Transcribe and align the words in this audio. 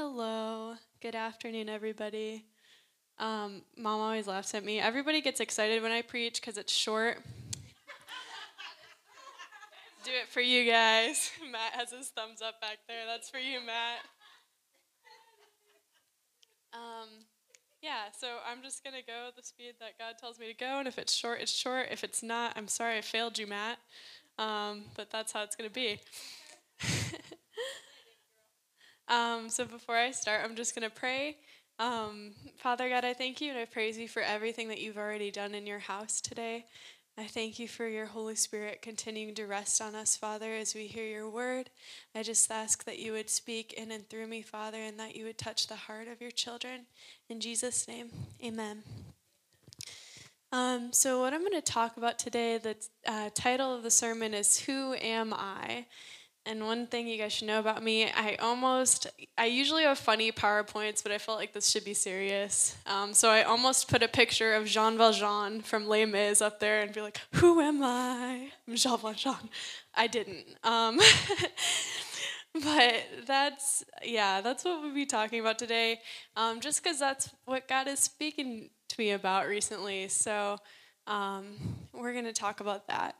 Good 0.00 1.14
afternoon, 1.14 1.68
everybody. 1.68 2.46
Um, 3.18 3.60
Mom 3.76 4.00
always 4.00 4.26
laughs 4.26 4.54
at 4.54 4.64
me. 4.64 4.80
Everybody 4.80 5.20
gets 5.20 5.40
excited 5.40 5.82
when 5.82 5.92
I 5.92 6.00
preach 6.00 6.40
because 6.40 6.56
it's 6.56 6.72
short. 6.72 7.18
Do 10.02 10.10
it 10.10 10.26
for 10.28 10.40
you 10.40 10.70
guys. 10.70 11.30
Matt 11.52 11.74
has 11.74 11.92
his 11.92 12.08
thumbs 12.08 12.40
up 12.40 12.62
back 12.62 12.78
there. 12.88 13.04
That's 13.06 13.28
for 13.28 13.36
you, 13.36 13.58
Matt. 13.60 13.98
Um, 16.72 17.08
yeah, 17.82 18.04
so 18.18 18.38
I'm 18.50 18.62
just 18.62 18.82
going 18.82 18.96
to 18.96 19.06
go 19.06 19.28
the 19.36 19.42
speed 19.42 19.74
that 19.80 19.98
God 19.98 20.14
tells 20.18 20.38
me 20.38 20.46
to 20.46 20.54
go, 20.54 20.78
and 20.78 20.88
if 20.88 20.96
it's 20.98 21.12
short, 21.12 21.42
it's 21.42 21.52
short. 21.52 21.88
If 21.90 22.04
it's 22.04 22.22
not, 22.22 22.54
I'm 22.56 22.68
sorry 22.68 22.96
I 22.96 23.02
failed 23.02 23.38
you, 23.38 23.46
Matt. 23.46 23.76
Um, 24.38 24.84
but 24.96 25.10
that's 25.10 25.32
how 25.32 25.42
it's 25.42 25.56
going 25.56 25.68
to 25.68 25.74
be. 25.74 26.00
Um, 29.10 29.48
so 29.48 29.64
before 29.64 29.96
I 29.96 30.12
start, 30.12 30.42
I'm 30.44 30.54
just 30.54 30.74
going 30.74 30.88
to 30.88 30.94
pray. 30.94 31.36
Um, 31.80 32.30
Father 32.58 32.88
God, 32.88 33.04
I 33.04 33.12
thank 33.12 33.40
you 33.40 33.50
and 33.50 33.58
I 33.58 33.64
praise 33.64 33.98
you 33.98 34.06
for 34.06 34.22
everything 34.22 34.68
that 34.68 34.80
you've 34.80 34.96
already 34.96 35.32
done 35.32 35.52
in 35.52 35.66
your 35.66 35.80
house 35.80 36.20
today. 36.20 36.66
I 37.18 37.24
thank 37.24 37.58
you 37.58 37.66
for 37.66 37.88
your 37.88 38.06
Holy 38.06 38.36
Spirit 38.36 38.82
continuing 38.82 39.34
to 39.34 39.46
rest 39.46 39.82
on 39.82 39.96
us, 39.96 40.16
Father, 40.16 40.54
as 40.54 40.74
we 40.74 40.86
hear 40.86 41.04
your 41.04 41.28
word. 41.28 41.68
I 42.14 42.22
just 42.22 42.50
ask 42.50 42.84
that 42.84 43.00
you 43.00 43.12
would 43.12 43.28
speak 43.28 43.72
in 43.72 43.90
and 43.90 44.08
through 44.08 44.28
me, 44.28 44.42
Father, 44.42 44.78
and 44.78 44.98
that 45.00 45.16
you 45.16 45.24
would 45.24 45.36
touch 45.36 45.66
the 45.66 45.74
heart 45.74 46.06
of 46.06 46.20
your 46.20 46.30
children. 46.30 46.86
In 47.28 47.40
Jesus' 47.40 47.88
name, 47.88 48.10
amen. 48.44 48.84
Um, 50.52 50.92
so, 50.92 51.20
what 51.20 51.34
I'm 51.34 51.40
going 51.40 51.52
to 51.52 51.60
talk 51.60 51.96
about 51.96 52.18
today, 52.18 52.58
the 52.58 52.76
uh, 53.06 53.30
title 53.34 53.74
of 53.74 53.82
the 53.82 53.90
sermon 53.90 54.32
is 54.32 54.60
Who 54.60 54.94
Am 54.94 55.34
I? 55.34 55.86
And 56.50 56.64
one 56.64 56.88
thing 56.88 57.06
you 57.06 57.16
guys 57.16 57.32
should 57.32 57.46
know 57.46 57.60
about 57.60 57.80
me, 57.80 58.06
I 58.10 58.34
almost, 58.40 59.06
I 59.38 59.46
usually 59.46 59.84
have 59.84 60.00
funny 60.00 60.32
PowerPoints, 60.32 61.00
but 61.00 61.12
I 61.12 61.18
felt 61.18 61.38
like 61.38 61.52
this 61.52 61.70
should 61.70 61.84
be 61.84 61.94
serious. 61.94 62.76
Um, 62.86 63.14
so 63.14 63.30
I 63.30 63.44
almost 63.44 63.88
put 63.88 64.02
a 64.02 64.08
picture 64.08 64.54
of 64.54 64.66
Jean 64.66 64.98
Valjean 64.98 65.60
from 65.60 65.86
Les 65.86 66.06
Mis 66.06 66.42
up 66.42 66.58
there 66.58 66.80
and 66.80 66.92
be 66.92 67.02
like, 67.02 67.20
who 67.34 67.60
am 67.60 67.84
I? 67.84 68.50
I'm 68.66 68.74
Jean 68.74 68.98
Valjean. 68.98 69.48
I 69.94 70.08
didn't. 70.08 70.44
Um, 70.64 70.98
but 72.54 72.94
that's, 73.26 73.84
yeah, 74.02 74.40
that's 74.40 74.64
what 74.64 74.82
we'll 74.82 74.92
be 74.92 75.06
talking 75.06 75.38
about 75.38 75.56
today, 75.56 76.00
um, 76.34 76.58
just 76.58 76.82
because 76.82 76.98
that's 76.98 77.30
what 77.44 77.68
God 77.68 77.86
is 77.86 78.00
speaking 78.00 78.70
to 78.88 78.96
me 78.98 79.12
about 79.12 79.46
recently. 79.46 80.08
So 80.08 80.58
um, 81.06 81.54
we're 81.92 82.12
going 82.12 82.24
to 82.24 82.32
talk 82.32 82.58
about 82.58 82.88
that. 82.88 83.14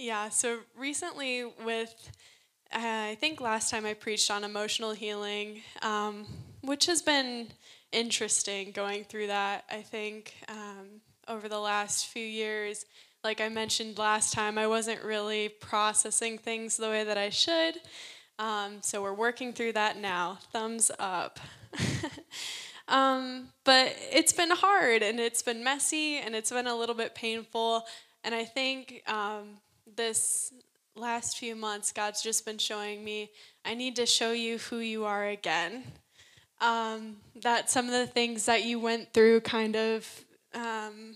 Yeah, 0.00 0.28
so 0.28 0.60
recently, 0.76 1.44
with 1.64 2.12
uh, 2.72 2.78
I 2.78 3.16
think 3.18 3.40
last 3.40 3.68
time 3.68 3.84
I 3.84 3.94
preached 3.94 4.30
on 4.30 4.44
emotional 4.44 4.92
healing, 4.92 5.62
um, 5.82 6.24
which 6.60 6.86
has 6.86 7.02
been 7.02 7.48
interesting 7.90 8.70
going 8.70 9.02
through 9.02 9.26
that. 9.26 9.64
I 9.68 9.82
think 9.82 10.36
um, 10.48 11.00
over 11.26 11.48
the 11.48 11.58
last 11.58 12.06
few 12.06 12.24
years, 12.24 12.86
like 13.24 13.40
I 13.40 13.48
mentioned 13.48 13.98
last 13.98 14.32
time, 14.32 14.56
I 14.56 14.68
wasn't 14.68 15.02
really 15.02 15.48
processing 15.48 16.38
things 16.38 16.76
the 16.76 16.90
way 16.90 17.02
that 17.02 17.18
I 17.18 17.30
should. 17.30 17.74
Um, 18.38 18.78
so 18.82 19.02
we're 19.02 19.14
working 19.14 19.52
through 19.52 19.72
that 19.72 19.98
now. 19.98 20.38
Thumbs 20.52 20.92
up. 21.00 21.40
um, 22.88 23.48
but 23.64 23.96
it's 24.12 24.32
been 24.32 24.52
hard 24.52 25.02
and 25.02 25.18
it's 25.18 25.42
been 25.42 25.64
messy 25.64 26.18
and 26.18 26.36
it's 26.36 26.52
been 26.52 26.68
a 26.68 26.76
little 26.76 26.94
bit 26.94 27.16
painful. 27.16 27.84
And 28.22 28.32
I 28.32 28.44
think 28.44 29.02
um, 29.08 29.58
this 29.96 30.52
last 30.94 31.38
few 31.38 31.54
months, 31.54 31.92
God's 31.92 32.22
just 32.22 32.44
been 32.44 32.58
showing 32.58 33.04
me, 33.04 33.30
I 33.64 33.74
need 33.74 33.96
to 33.96 34.06
show 34.06 34.32
you 34.32 34.58
who 34.58 34.78
you 34.78 35.04
are 35.04 35.26
again. 35.26 35.84
Um, 36.60 37.16
that 37.42 37.70
some 37.70 37.86
of 37.86 37.92
the 37.92 38.06
things 38.06 38.46
that 38.46 38.64
you 38.64 38.80
went 38.80 39.12
through 39.12 39.42
kind 39.42 39.76
of, 39.76 40.24
um, 40.54 41.14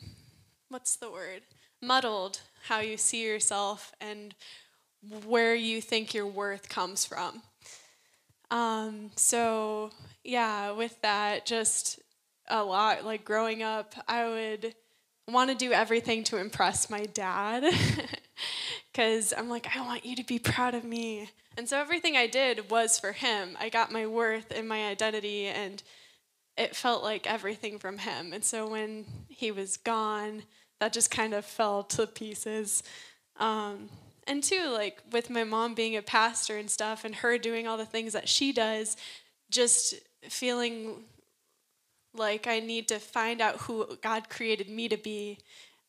what's 0.68 0.96
the 0.96 1.10
word? 1.10 1.42
Muddled 1.80 2.40
how 2.68 2.78
you 2.78 2.96
see 2.96 3.24
yourself 3.24 3.92
and 4.00 4.34
where 5.26 5.54
you 5.54 5.80
think 5.80 6.14
your 6.14 6.26
worth 6.26 6.68
comes 6.68 7.04
from. 7.04 7.42
Um, 8.52 9.10
so, 9.16 9.90
yeah, 10.22 10.70
with 10.72 11.00
that, 11.02 11.44
just 11.44 11.98
a 12.48 12.62
lot. 12.62 13.04
Like 13.04 13.24
growing 13.24 13.62
up, 13.62 13.94
I 14.06 14.28
would 14.28 14.74
want 15.26 15.50
to 15.50 15.56
do 15.56 15.72
everything 15.72 16.22
to 16.24 16.36
impress 16.36 16.88
my 16.88 17.06
dad. 17.06 17.64
because 18.92 19.32
I'm 19.36 19.48
like, 19.48 19.76
I 19.76 19.80
want 19.80 20.04
you 20.04 20.16
to 20.16 20.24
be 20.24 20.38
proud 20.38 20.74
of 20.74 20.84
me. 20.84 21.30
And 21.56 21.68
so 21.68 21.78
everything 21.78 22.16
I 22.16 22.26
did 22.26 22.70
was 22.70 22.98
for 22.98 23.12
him. 23.12 23.56
I 23.60 23.68
got 23.68 23.92
my 23.92 24.06
worth 24.06 24.52
and 24.54 24.68
my 24.68 24.86
identity, 24.86 25.46
and 25.46 25.82
it 26.56 26.76
felt 26.76 27.02
like 27.02 27.26
everything 27.26 27.78
from 27.78 27.98
him. 27.98 28.32
And 28.32 28.44
so 28.44 28.68
when 28.68 29.04
he 29.28 29.50
was 29.50 29.76
gone, 29.76 30.44
that 30.80 30.92
just 30.92 31.10
kind 31.10 31.34
of 31.34 31.44
fell 31.44 31.82
to 31.84 32.06
pieces. 32.06 32.82
Um, 33.38 33.88
and 34.26 34.42
two, 34.42 34.68
like 34.70 35.02
with 35.10 35.30
my 35.30 35.44
mom 35.44 35.74
being 35.74 35.96
a 35.96 36.02
pastor 36.02 36.56
and 36.56 36.70
stuff, 36.70 37.04
and 37.04 37.16
her 37.16 37.38
doing 37.38 37.66
all 37.66 37.76
the 37.76 37.86
things 37.86 38.12
that 38.12 38.28
she 38.28 38.52
does, 38.52 38.96
just 39.50 39.94
feeling 40.28 41.04
like 42.14 42.46
I 42.46 42.60
need 42.60 42.88
to 42.88 42.98
find 42.98 43.40
out 43.40 43.56
who 43.62 43.96
God 44.02 44.28
created 44.28 44.68
me 44.68 44.88
to 44.88 44.96
be 44.96 45.38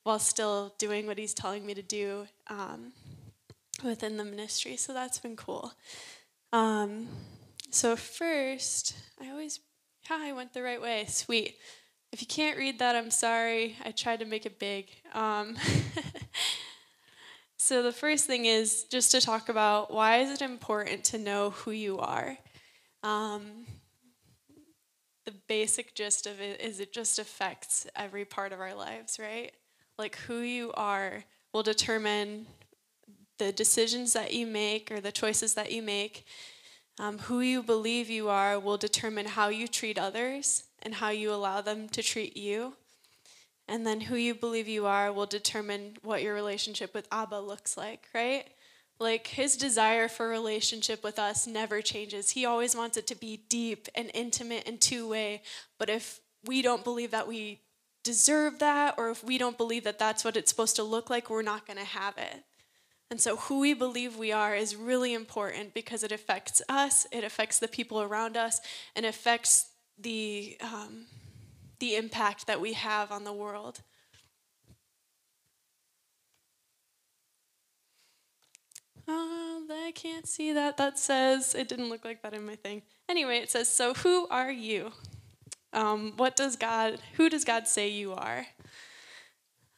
while 0.04 0.20
still 0.20 0.74
doing 0.78 1.08
what 1.08 1.18
he's 1.18 1.34
telling 1.34 1.66
me 1.66 1.74
to 1.74 1.82
do 1.82 2.28
um, 2.48 2.92
within 3.84 4.18
the 4.18 4.24
ministry. 4.24 4.76
So 4.76 4.94
that's 4.94 5.18
been 5.20 5.36
cool. 5.36 5.74
Um, 6.52 7.08
so 7.70 7.96
first, 7.96 8.96
I 9.20 9.30
always, 9.30 9.60
yeah, 10.10 10.20
I 10.22 10.34
went 10.34 10.54
the 10.54 10.62
right 10.62 10.82
way. 10.82 11.06
Sweet. 11.08 11.56
If 12.12 12.22
you 12.22 12.28
can't 12.28 12.58
read 12.58 12.80
that, 12.80 12.96
I'm 12.96 13.10
sorry. 13.10 13.76
I 13.84 13.92
tried 13.92 14.20
to 14.20 14.26
make 14.26 14.46
it 14.46 14.60
big. 14.60 14.90
Um, 15.14 15.56
so 17.58 17.82
the 17.82 17.92
first 17.92 18.26
thing 18.26 18.46
is 18.46 18.84
just 18.84 19.12
to 19.12 19.22
talk 19.22 19.50
about 19.50 19.92
why 19.92 20.18
is 20.18 20.30
it 20.30 20.42
important 20.44 21.04
to 21.06 21.18
know 21.18 21.50
who 21.52 21.72
you 21.72 21.98
are. 21.98 22.38
Um, 23.02 23.66
the 25.26 25.34
basic 25.48 25.96
gist 25.96 26.28
of 26.28 26.40
it 26.42 26.62
is 26.62 26.80
it 26.80 26.94
just 26.94 27.18
affects 27.18 27.88
every 27.96 28.26
part 28.26 28.52
of 28.52 28.60
our 28.60 28.76
lives, 28.76 29.18
right? 29.20 29.54
Like 29.98 30.18
who 30.18 30.40
you 30.40 30.72
are 30.74 31.24
will 31.54 31.64
determine 31.64 32.48
the 33.38 33.52
decisions 33.52 34.14
that 34.14 34.34
you 34.34 34.46
make 34.46 34.92
or 34.92 35.00
the 35.00 35.12
choices 35.12 35.54
that 35.54 35.72
you 35.72 35.82
make. 35.82 36.26
Um, 37.00 37.20
who 37.20 37.40
you 37.40 37.64
believe 37.64 38.10
you 38.10 38.30
are 38.30 38.60
will 38.60 38.78
determine 38.78 39.26
how 39.26 39.50
you 39.50 39.68
treat 39.68 39.98
others 39.98 40.64
and 40.82 40.96
how 40.96 41.10
you 41.10 41.34
allow 41.34 41.62
them 41.62 41.90
to 41.90 42.04
treat 42.04 42.38
you. 42.38 42.76
And 43.68 43.88
then 43.88 44.02
who 44.02 44.16
you 44.16 44.36
believe 44.36 44.68
you 44.68 44.86
are 44.86 45.12
will 45.12 45.26
determine 45.26 45.98
what 46.04 46.22
your 46.22 46.34
relationship 46.34 46.94
with 46.94 47.08
Abba 47.12 47.40
looks 47.40 47.78
like, 47.78 48.08
right? 48.14 48.46
Like 49.00 49.28
his 49.28 49.58
desire 49.58 50.08
for 50.08 50.28
relationship 50.28 51.04
with 51.04 51.18
us 51.18 51.48
never 51.48 51.82
changes. 51.82 52.32
He 52.32 52.46
always 52.46 52.76
wants 52.76 52.98
it 52.98 53.08
to 53.08 53.16
be 53.16 53.44
deep 53.50 53.88
and 53.96 54.12
intimate 54.14 54.68
and 54.68 54.80
two 54.80 55.08
way. 55.08 55.42
But 55.80 55.90
if 55.90 56.20
we 56.46 56.62
don't 56.62 56.84
believe 56.84 57.12
that 57.12 57.28
we 57.28 57.62
deserve 58.04 58.60
that 58.60 58.96
or 58.98 59.10
if 59.10 59.24
we 59.24 59.38
don't 59.38 59.58
believe 59.58 59.84
that 59.86 60.00
that's 60.00 60.24
what 60.24 60.38
it's 60.38 60.52
supposed 60.52 60.76
to 60.76 60.84
look 60.84 61.10
like, 61.10 61.30
we're 61.30 61.42
not 61.42 61.66
going 61.66 61.80
to 61.80 61.86
have 61.86 62.18
it. 62.18 62.44
And 63.10 63.22
so, 63.22 63.36
who 63.36 63.60
we 63.60 63.74
believe 63.74 64.18
we 64.18 64.32
are 64.32 64.56
is 64.56 64.76
really 64.76 65.14
important 65.14 65.74
because 65.74 66.04
it 66.04 66.12
affects 66.12 66.62
us, 66.68 67.06
it 67.12 67.24
affects 67.24 67.60
the 67.60 67.68
people 67.68 68.02
around 68.02 68.36
us, 68.36 68.60
and 68.96 69.06
affects 69.06 69.70
the, 70.00 70.58
um, 70.62 71.06
the 71.80 71.96
impact 71.96 72.48
that 72.48 72.60
we 72.60 72.74
have 72.74 73.12
on 73.12 73.24
the 73.24 73.34
world. 73.34 73.82
Oh, 79.08 79.66
I 79.70 79.92
can't 79.92 80.28
see 80.28 80.54
that. 80.54 80.78
That 80.78 80.98
says, 80.98 81.54
it 81.54 81.68
didn't 81.68 81.90
look 81.90 82.06
like 82.06 82.22
that 82.24 82.34
in 82.34 82.46
my 82.46 82.56
thing. 82.56 82.82
Anyway, 83.10 83.38
it 83.38 83.52
says, 83.52 83.68
So 83.68 83.94
who 83.94 84.28
are 84.30 84.52
you? 84.52 84.92
Um, 85.74 86.14
what 86.18 86.36
does 86.36 86.56
God, 86.56 87.00
who 87.16 87.30
does 87.30 87.44
God 87.44 87.68
say 87.68 87.90
you 87.90 88.14
are? 88.14 88.46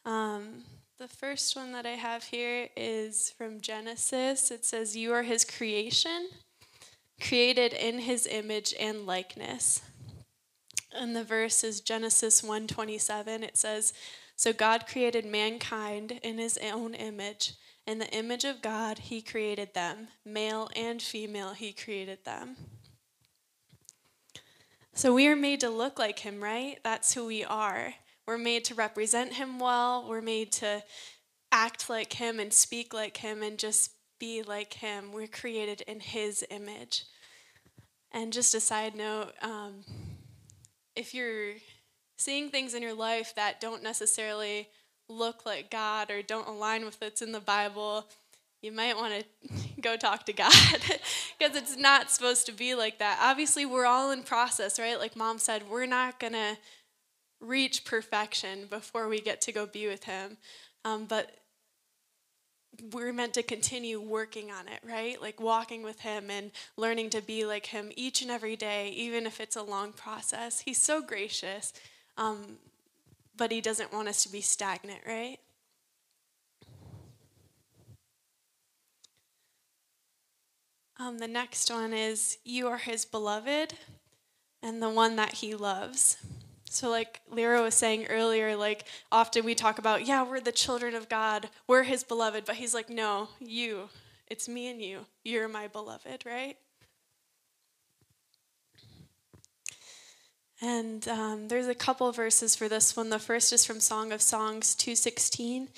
Um, 0.04 0.64
the 0.98 1.08
first 1.08 1.56
one 1.56 1.72
that 1.72 1.86
I 1.86 1.90
have 1.90 2.24
here 2.24 2.68
is 2.76 3.32
from 3.36 3.60
Genesis. 3.60 4.50
It 4.50 4.64
says, 4.64 4.96
You 4.96 5.12
are 5.12 5.22
his 5.24 5.44
creation. 5.44 6.28
created 7.20 7.72
in 7.72 8.00
his 8.00 8.26
image 8.26 8.74
and 8.78 9.06
likeness. 9.06 9.80
And 10.92 11.14
the 11.16 11.24
verse 11.24 11.64
is 11.64 11.80
Genesis 11.80 12.42
1:27. 12.42 13.42
It 13.42 13.56
says, 13.56 13.92
"So 14.36 14.52
God 14.52 14.86
created 14.86 15.24
mankind 15.24 16.20
in 16.22 16.38
his 16.38 16.58
own 16.58 16.94
image. 16.94 17.54
In 17.86 17.98
the 17.98 18.10
image 18.10 18.44
of 18.44 18.62
God 18.62 18.98
he 18.98 19.22
created 19.22 19.74
them, 19.74 20.08
male 20.24 20.70
and 20.76 21.02
female 21.02 21.54
he 21.54 21.72
created 21.72 22.24
them." 22.24 22.75
So 24.96 25.12
we 25.12 25.28
are 25.28 25.36
made 25.36 25.60
to 25.60 25.68
look 25.68 25.98
like 25.98 26.20
him, 26.20 26.42
right? 26.42 26.78
That's 26.82 27.12
who 27.12 27.26
we 27.26 27.44
are. 27.44 27.92
We're 28.26 28.38
made 28.38 28.64
to 28.64 28.74
represent 28.74 29.34
him 29.34 29.58
well. 29.58 30.08
We're 30.08 30.22
made 30.22 30.52
to 30.52 30.82
act 31.52 31.90
like 31.90 32.14
him 32.14 32.40
and 32.40 32.50
speak 32.50 32.94
like 32.94 33.18
him 33.18 33.42
and 33.42 33.58
just 33.58 33.90
be 34.18 34.42
like 34.42 34.72
him. 34.72 35.12
We're 35.12 35.26
created 35.26 35.82
in 35.82 36.00
his 36.00 36.46
image. 36.48 37.04
And 38.10 38.32
just 38.32 38.54
a 38.54 38.60
side 38.60 38.96
note 38.96 39.32
um, 39.42 39.84
if 40.94 41.12
you're 41.12 41.52
seeing 42.16 42.48
things 42.48 42.72
in 42.72 42.82
your 42.82 42.94
life 42.94 43.34
that 43.36 43.60
don't 43.60 43.82
necessarily 43.82 44.70
look 45.10 45.44
like 45.44 45.70
God 45.70 46.10
or 46.10 46.22
don't 46.22 46.48
align 46.48 46.86
with 46.86 46.98
what's 47.02 47.20
in 47.20 47.32
the 47.32 47.40
Bible, 47.40 48.06
you 48.66 48.72
might 48.72 48.96
want 48.96 49.14
to 49.14 49.52
go 49.80 49.96
talk 49.96 50.26
to 50.26 50.32
God 50.32 50.52
because 51.38 51.56
it's 51.56 51.76
not 51.76 52.10
supposed 52.10 52.46
to 52.46 52.52
be 52.52 52.74
like 52.74 52.98
that. 52.98 53.20
Obviously, 53.22 53.64
we're 53.64 53.86
all 53.86 54.10
in 54.10 54.24
process, 54.24 54.78
right? 54.78 54.98
Like 54.98 55.16
mom 55.16 55.38
said, 55.38 55.70
we're 55.70 55.86
not 55.86 56.18
going 56.18 56.32
to 56.32 56.58
reach 57.40 57.84
perfection 57.84 58.66
before 58.68 59.08
we 59.08 59.20
get 59.20 59.40
to 59.42 59.52
go 59.52 59.66
be 59.66 59.86
with 59.86 60.04
Him. 60.04 60.36
Um, 60.84 61.04
but 61.04 61.30
we're 62.92 63.12
meant 63.12 63.34
to 63.34 63.42
continue 63.42 64.00
working 64.00 64.50
on 64.50 64.66
it, 64.68 64.80
right? 64.84 65.22
Like 65.22 65.40
walking 65.40 65.84
with 65.84 66.00
Him 66.00 66.28
and 66.28 66.50
learning 66.76 67.10
to 67.10 67.22
be 67.22 67.46
like 67.46 67.66
Him 67.66 67.92
each 67.94 68.20
and 68.20 68.30
every 68.30 68.56
day, 68.56 68.90
even 68.90 69.26
if 69.26 69.40
it's 69.40 69.56
a 69.56 69.62
long 69.62 69.92
process. 69.92 70.60
He's 70.60 70.82
so 70.82 71.00
gracious, 71.00 71.72
um, 72.18 72.58
but 73.36 73.52
He 73.52 73.60
doesn't 73.60 73.92
want 73.92 74.08
us 74.08 74.24
to 74.24 74.28
be 74.28 74.40
stagnant, 74.40 75.00
right? 75.06 75.38
Um, 80.98 81.18
the 81.18 81.28
next 81.28 81.70
one 81.70 81.92
is 81.92 82.38
You 82.44 82.68
are 82.68 82.78
His 82.78 83.04
beloved 83.04 83.74
and 84.62 84.82
the 84.82 84.88
one 84.88 85.16
that 85.16 85.34
He 85.34 85.54
loves. 85.54 86.16
So, 86.70 86.88
like 86.88 87.20
Lyra 87.30 87.62
was 87.62 87.74
saying 87.74 88.06
earlier, 88.06 88.56
like 88.56 88.84
often 89.12 89.44
we 89.44 89.54
talk 89.54 89.78
about, 89.78 90.06
yeah, 90.06 90.22
we're 90.22 90.40
the 90.40 90.52
children 90.52 90.94
of 90.94 91.08
God, 91.08 91.48
we're 91.66 91.82
His 91.82 92.02
beloved, 92.02 92.44
but 92.44 92.56
He's 92.56 92.74
like, 92.74 92.88
no, 92.88 93.28
you, 93.38 93.88
it's 94.28 94.48
me 94.48 94.70
and 94.70 94.80
you, 94.80 95.06
you're 95.22 95.48
my 95.48 95.68
beloved, 95.68 96.24
right? 96.24 96.56
And 100.62 101.06
um, 101.08 101.48
there's 101.48 101.68
a 101.68 101.74
couple 101.74 102.10
verses 102.12 102.56
for 102.56 102.68
this 102.68 102.96
one. 102.96 103.10
The 103.10 103.18
first 103.18 103.52
is 103.52 103.66
from 103.66 103.80
Song 103.80 104.10
of 104.10 104.22
Songs 104.22 104.74
2:16. 104.74 105.68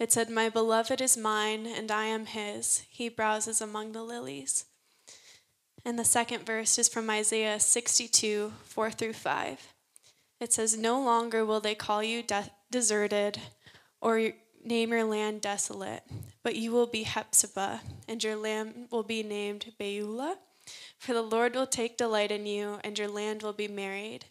It 0.00 0.12
said, 0.12 0.30
"My 0.30 0.48
beloved 0.48 1.00
is 1.00 1.16
mine, 1.16 1.66
and 1.66 1.92
I 1.92 2.06
am 2.06 2.26
his. 2.26 2.82
He 2.90 3.08
browses 3.08 3.60
among 3.60 3.92
the 3.92 4.02
lilies." 4.02 4.64
And 5.84 5.98
the 5.98 6.04
second 6.04 6.44
verse 6.44 6.78
is 6.78 6.88
from 6.88 7.08
Isaiah 7.08 7.60
62, 7.60 8.52
4 8.64 8.90
through 8.90 9.14
5. 9.14 9.74
It 10.40 10.52
says, 10.52 10.76
No 10.76 11.00
longer 11.00 11.44
will 11.44 11.60
they 11.60 11.74
call 11.74 12.02
you 12.02 12.22
de- 12.22 12.50
deserted 12.70 13.40
or 14.00 14.32
name 14.64 14.90
your 14.90 15.04
land 15.04 15.40
desolate, 15.42 16.02
but 16.42 16.56
you 16.56 16.72
will 16.72 16.86
be 16.86 17.04
Hephzibah, 17.04 17.80
and 18.08 18.22
your 18.22 18.36
land 18.36 18.88
will 18.90 19.02
be 19.02 19.22
named 19.22 19.72
Beulah. 19.78 20.38
For 20.98 21.12
the 21.12 21.22
Lord 21.22 21.54
will 21.54 21.66
take 21.66 21.96
delight 21.96 22.30
in 22.30 22.46
you, 22.46 22.78
and 22.84 22.98
your 22.98 23.08
land 23.08 23.42
will 23.42 23.52
be 23.52 23.68
married. 23.68 24.26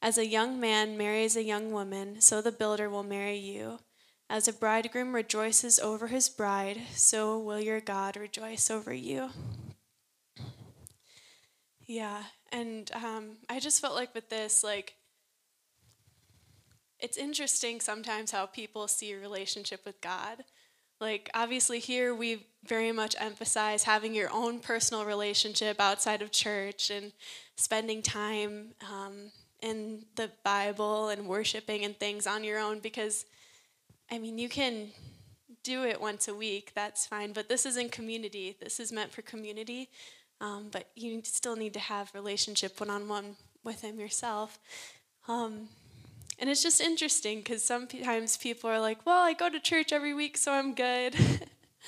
As 0.00 0.18
a 0.18 0.26
young 0.26 0.60
man 0.60 0.96
marries 0.96 1.36
a 1.36 1.42
young 1.42 1.72
woman, 1.72 2.20
so 2.20 2.40
the 2.40 2.52
builder 2.52 2.90
will 2.90 3.02
marry 3.02 3.36
you. 3.36 3.78
As 4.28 4.48
a 4.48 4.52
bridegroom 4.52 5.14
rejoices 5.14 5.78
over 5.78 6.08
his 6.08 6.28
bride, 6.28 6.80
so 6.94 7.38
will 7.38 7.60
your 7.60 7.80
God 7.80 8.16
rejoice 8.16 8.70
over 8.70 8.92
you. 8.92 9.28
Yeah, 11.86 12.22
and 12.50 12.90
um, 12.94 13.36
I 13.48 13.60
just 13.60 13.80
felt 13.80 13.94
like 13.94 14.14
with 14.14 14.30
this, 14.30 14.64
like, 14.64 14.94
it's 16.98 17.18
interesting 17.18 17.80
sometimes 17.80 18.30
how 18.30 18.46
people 18.46 18.88
see 18.88 19.12
a 19.12 19.18
relationship 19.18 19.84
with 19.84 20.00
God. 20.00 20.44
Like, 21.00 21.28
obviously, 21.34 21.78
here 21.78 22.14
we 22.14 22.46
very 22.66 22.92
much 22.92 23.14
emphasize 23.18 23.84
having 23.84 24.14
your 24.14 24.30
own 24.32 24.60
personal 24.60 25.04
relationship 25.04 25.80
outside 25.80 26.22
of 26.22 26.30
church 26.30 26.88
and 26.88 27.12
spending 27.56 28.00
time 28.00 28.74
um, 28.90 29.32
in 29.60 30.06
the 30.16 30.30
Bible 30.42 31.08
and 31.08 31.28
worshiping 31.28 31.84
and 31.84 31.98
things 31.98 32.26
on 32.26 32.42
your 32.42 32.58
own 32.58 32.78
because, 32.78 33.26
I 34.10 34.18
mean, 34.18 34.38
you 34.38 34.48
can 34.48 34.88
do 35.62 35.84
it 35.84 36.00
once 36.00 36.28
a 36.28 36.34
week, 36.34 36.72
that's 36.74 37.06
fine, 37.06 37.32
but 37.32 37.48
this 37.48 37.64
is 37.64 37.76
in 37.76 37.88
community. 37.88 38.56
This 38.60 38.78
is 38.78 38.92
meant 38.92 39.12
for 39.12 39.22
community, 39.22 39.88
um, 40.40 40.68
but 40.70 40.90
you 40.94 41.22
still 41.24 41.56
need 41.56 41.72
to 41.74 41.80
have 41.80 42.14
relationship 42.14 42.78
one 42.80 42.90
on 42.90 43.08
one 43.08 43.36
with 43.64 43.80
Him 43.80 43.98
yourself. 43.98 44.58
Um, 45.26 45.68
and 46.38 46.50
it's 46.50 46.62
just 46.62 46.80
interesting 46.80 47.38
because 47.38 47.64
sometimes 47.64 48.36
people 48.36 48.68
are 48.68 48.80
like, 48.80 49.06
well, 49.06 49.22
I 49.22 49.32
go 49.32 49.48
to 49.48 49.60
church 49.60 49.92
every 49.92 50.12
week, 50.12 50.36
so 50.36 50.52
I'm 50.52 50.74
good. 50.74 51.16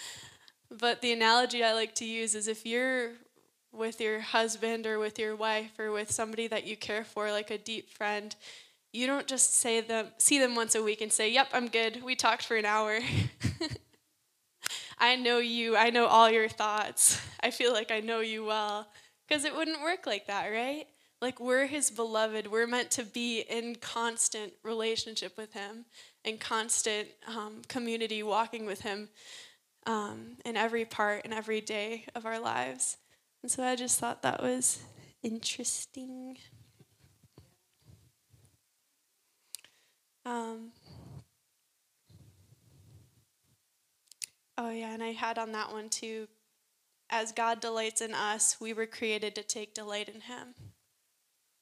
but 0.71 1.03
the 1.03 1.13
analogy 1.13 1.63
I 1.63 1.75
like 1.75 1.95
to 1.97 2.05
use 2.05 2.35
is 2.35 2.49
if 2.49 2.65
you're 2.65 3.13
with 3.73 4.01
your 4.01 4.21
husband 4.21 4.87
or 4.87 4.99
with 4.99 5.19
your 5.19 5.37
wife 5.37 5.79
or 5.79 5.91
with 5.91 6.11
somebody 6.11 6.47
that 6.49 6.67
you 6.67 6.77
care 6.77 7.05
for, 7.05 7.31
like 7.31 7.51
a 7.51 7.59
deep 7.59 7.91
friend, 7.91 8.35
you 8.97 9.07
don't 9.07 9.27
just 9.27 9.55
say 9.55 9.81
them, 9.81 10.09
see 10.19 10.39
them 10.39 10.55
once 10.55 10.75
a 10.75 10.83
week 10.83 11.03
and 11.03 11.13
say, 11.13 11.31
yep, 11.31 11.49
I'm 11.53 11.69
good. 11.69 12.03
We 12.03 12.17
talked 12.17 12.45
for 12.45 12.57
an 12.57 12.65
hour. 12.65 12.99
I 14.99 15.17
know 15.17 15.39
you. 15.39 15.77
I 15.77 15.91
know 15.91 16.07
all 16.07 16.31
your 16.31 16.49
thoughts. 16.49 17.21
I 17.41 17.51
feel 17.51 17.73
like 17.73 17.91
I 17.91 18.01
know 18.01 18.21
you 18.21 18.45
well. 18.45 18.89
Because 19.29 19.45
it 19.45 19.55
wouldn't 19.55 19.83
work 19.83 20.07
like 20.07 20.27
that, 20.29 20.49
right? 20.49 20.87
Like 21.21 21.41
we're 21.41 21.67
his 21.67 21.91
beloved. 21.91 22.47
We're 22.47 22.67
meant 22.67 22.91
to 22.93 23.05
be 23.05 23.41
in 23.41 23.77
constant 23.77 24.55
relationship 24.63 25.37
with 25.37 25.53
him, 25.53 25.85
in 26.25 26.39
constant 26.39 27.09
um, 27.29 27.63
community, 27.69 28.23
walking 28.23 28.65
with 28.65 28.81
him 28.81 29.09
um, 29.87 30.37
in 30.45 30.57
every 30.57 30.85
part 30.85 31.23
and 31.25 31.35
every 31.35 31.61
day 31.61 32.07
of 32.15 32.25
our 32.25 32.41
lives. 32.41 32.97
And 33.43 33.51
so 33.51 33.63
I 33.63 33.77
just 33.77 33.99
thought 33.99 34.23
that 34.23 34.43
was 34.43 34.81
interesting. 35.23 36.39
Um, 40.27 40.73
oh, 44.59 44.71
yeah, 44.71 44.93
and 44.93 45.03
I 45.03 45.13
had 45.13 45.39
on 45.39 45.53
that 45.53 45.73
one 45.73 45.89
too. 45.89 46.27
As 47.09 47.31
God 47.31 47.61
delights 47.61 48.01
in 48.01 48.13
us, 48.13 48.57
we 48.61 48.73
were 48.73 48.87
created 48.87 49.37
to 49.37 49.45
take 49.45 49.73
delight 49.73 50.09
in 50.09 50.23
Him. 50.23 50.55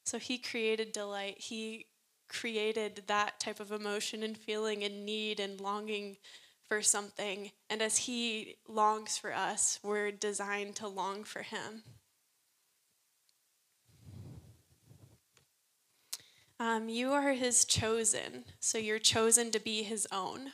So 0.07 0.19
he 0.19 0.39
created 0.39 0.93
delight. 0.93 1.37
He 1.39 1.87
created 2.29 3.03
that 3.07 3.39
type 3.39 3.61
of 3.61 3.71
emotion 3.71 4.23
and 4.23 4.37
feeling 4.37 4.83
and 4.83 5.05
need 5.05 5.41
and 5.41 5.61
longing 5.61 6.17
for 6.67 6.83
something. 6.83 7.51
And 7.71 7.83
as 7.83 7.99
he 7.99 8.57
longs 8.69 9.19
for 9.19 9.35
us, 9.35 9.79
we're 9.83 10.11
designed 10.11 10.77
to 10.77 10.89
long 10.89 11.25
for 11.25 11.43
him. 11.43 11.83
Um, 16.65 16.89
you 16.89 17.13
are 17.13 17.35
his 17.35 17.67
chosen, 17.67 18.47
so 18.59 18.79
you're 18.79 18.99
chosen 18.99 19.51
to 19.51 19.61
be 19.61 19.83
his 19.83 20.09
own. 20.11 20.53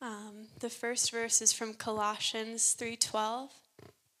Um, 0.00 0.46
the 0.60 0.70
first 0.70 1.10
verse 1.10 1.42
is 1.42 1.52
from 1.52 1.74
Colossians 1.74 2.76
3:12. 2.78 3.50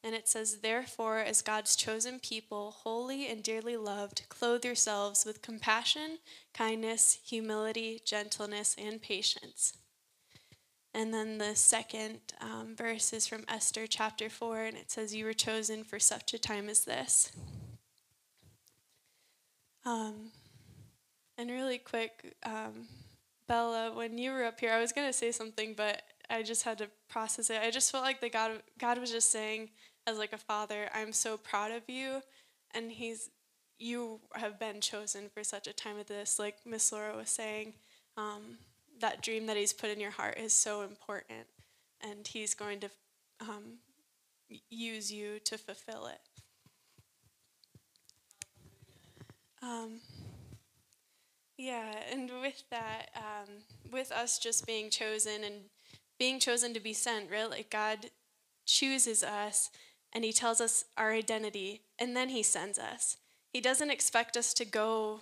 And 0.02 0.12
it 0.12 0.26
says, 0.28 0.58
Therefore, 0.58 1.18
as 1.18 1.40
God's 1.40 1.76
chosen 1.76 2.18
people, 2.18 2.72
holy 2.82 3.28
and 3.28 3.44
dearly 3.44 3.76
loved, 3.76 4.22
clothe 4.28 4.64
yourselves 4.64 5.24
with 5.24 5.40
compassion, 5.40 6.18
kindness, 6.52 7.20
humility, 7.24 8.02
gentleness, 8.04 8.74
and 8.76 9.00
patience. 9.00 9.74
And 10.92 11.14
then 11.14 11.38
the 11.38 11.54
second 11.54 12.18
um, 12.40 12.74
verse 12.74 13.12
is 13.12 13.28
from 13.28 13.44
Esther 13.46 13.86
chapter 13.86 14.28
4, 14.28 14.64
and 14.64 14.76
it 14.76 14.90
says, 14.90 15.14
You 15.14 15.26
were 15.26 15.32
chosen 15.32 15.84
for 15.84 16.00
such 16.00 16.34
a 16.34 16.40
time 16.40 16.68
as 16.68 16.84
this. 16.84 17.30
Um, 19.86 20.32
and 21.38 21.50
really 21.50 21.78
quick, 21.78 22.34
um, 22.44 22.88
Bella, 23.48 23.92
when 23.94 24.18
you 24.18 24.32
were 24.32 24.44
up 24.44 24.58
here, 24.58 24.72
I 24.72 24.80
was 24.80 24.92
going 24.92 25.06
to 25.06 25.12
say 25.12 25.30
something, 25.30 25.74
but 25.74 26.02
I 26.28 26.42
just 26.42 26.64
had 26.64 26.78
to 26.78 26.88
process 27.08 27.50
it. 27.50 27.60
I 27.62 27.70
just 27.70 27.92
felt 27.92 28.02
like 28.02 28.20
the 28.20 28.28
God, 28.28 28.62
God 28.78 28.98
was 28.98 29.12
just 29.12 29.30
saying, 29.30 29.70
as 30.06 30.18
like 30.18 30.32
a 30.32 30.38
father, 30.38 30.88
I'm 30.92 31.12
so 31.12 31.36
proud 31.36 31.70
of 31.70 31.82
you, 31.88 32.20
and 32.74 32.90
he's 32.90 33.30
you 33.78 34.20
have 34.34 34.58
been 34.58 34.80
chosen 34.80 35.28
for 35.28 35.44
such 35.44 35.66
a 35.66 35.72
time 35.72 35.98
as 36.00 36.06
this. 36.06 36.38
Like 36.38 36.56
Miss 36.64 36.90
Laura 36.92 37.16
was 37.16 37.28
saying, 37.28 37.74
um, 38.16 38.58
that 39.00 39.22
dream 39.22 39.46
that 39.46 39.56
he's 39.56 39.72
put 39.72 39.90
in 39.90 40.00
your 40.00 40.10
heart 40.10 40.38
is 40.38 40.52
so 40.52 40.82
important, 40.82 41.46
and 42.00 42.26
he's 42.26 42.54
going 42.54 42.80
to 42.80 42.90
um, 43.40 43.78
use 44.70 45.12
you 45.12 45.38
to 45.44 45.58
fulfill 45.58 46.06
it. 46.06 46.20
Um, 49.66 50.00
yeah, 51.58 51.92
and 52.12 52.30
with 52.40 52.62
that, 52.70 53.06
um, 53.16 53.48
with 53.90 54.12
us 54.12 54.38
just 54.38 54.66
being 54.66 54.90
chosen 54.90 55.42
and 55.42 55.54
being 56.18 56.38
chosen 56.38 56.72
to 56.74 56.80
be 56.80 56.92
sent? 56.92 57.30
Like 57.30 57.70
God 57.70 58.10
chooses 58.64 59.22
us 59.22 59.70
and 60.14 60.24
He 60.24 60.32
tells 60.32 60.60
us 60.60 60.84
our 60.96 61.12
identity, 61.12 61.82
and 61.98 62.16
then 62.16 62.28
He 62.28 62.42
sends 62.42 62.78
us. 62.78 63.16
He 63.52 63.60
doesn't 63.60 63.90
expect 63.90 64.36
us 64.36 64.54
to 64.54 64.64
go 64.64 65.20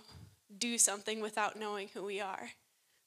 do 0.56 0.76
something 0.78 1.20
without 1.20 1.58
knowing 1.58 1.88
who 1.94 2.04
we 2.04 2.20
are. 2.20 2.50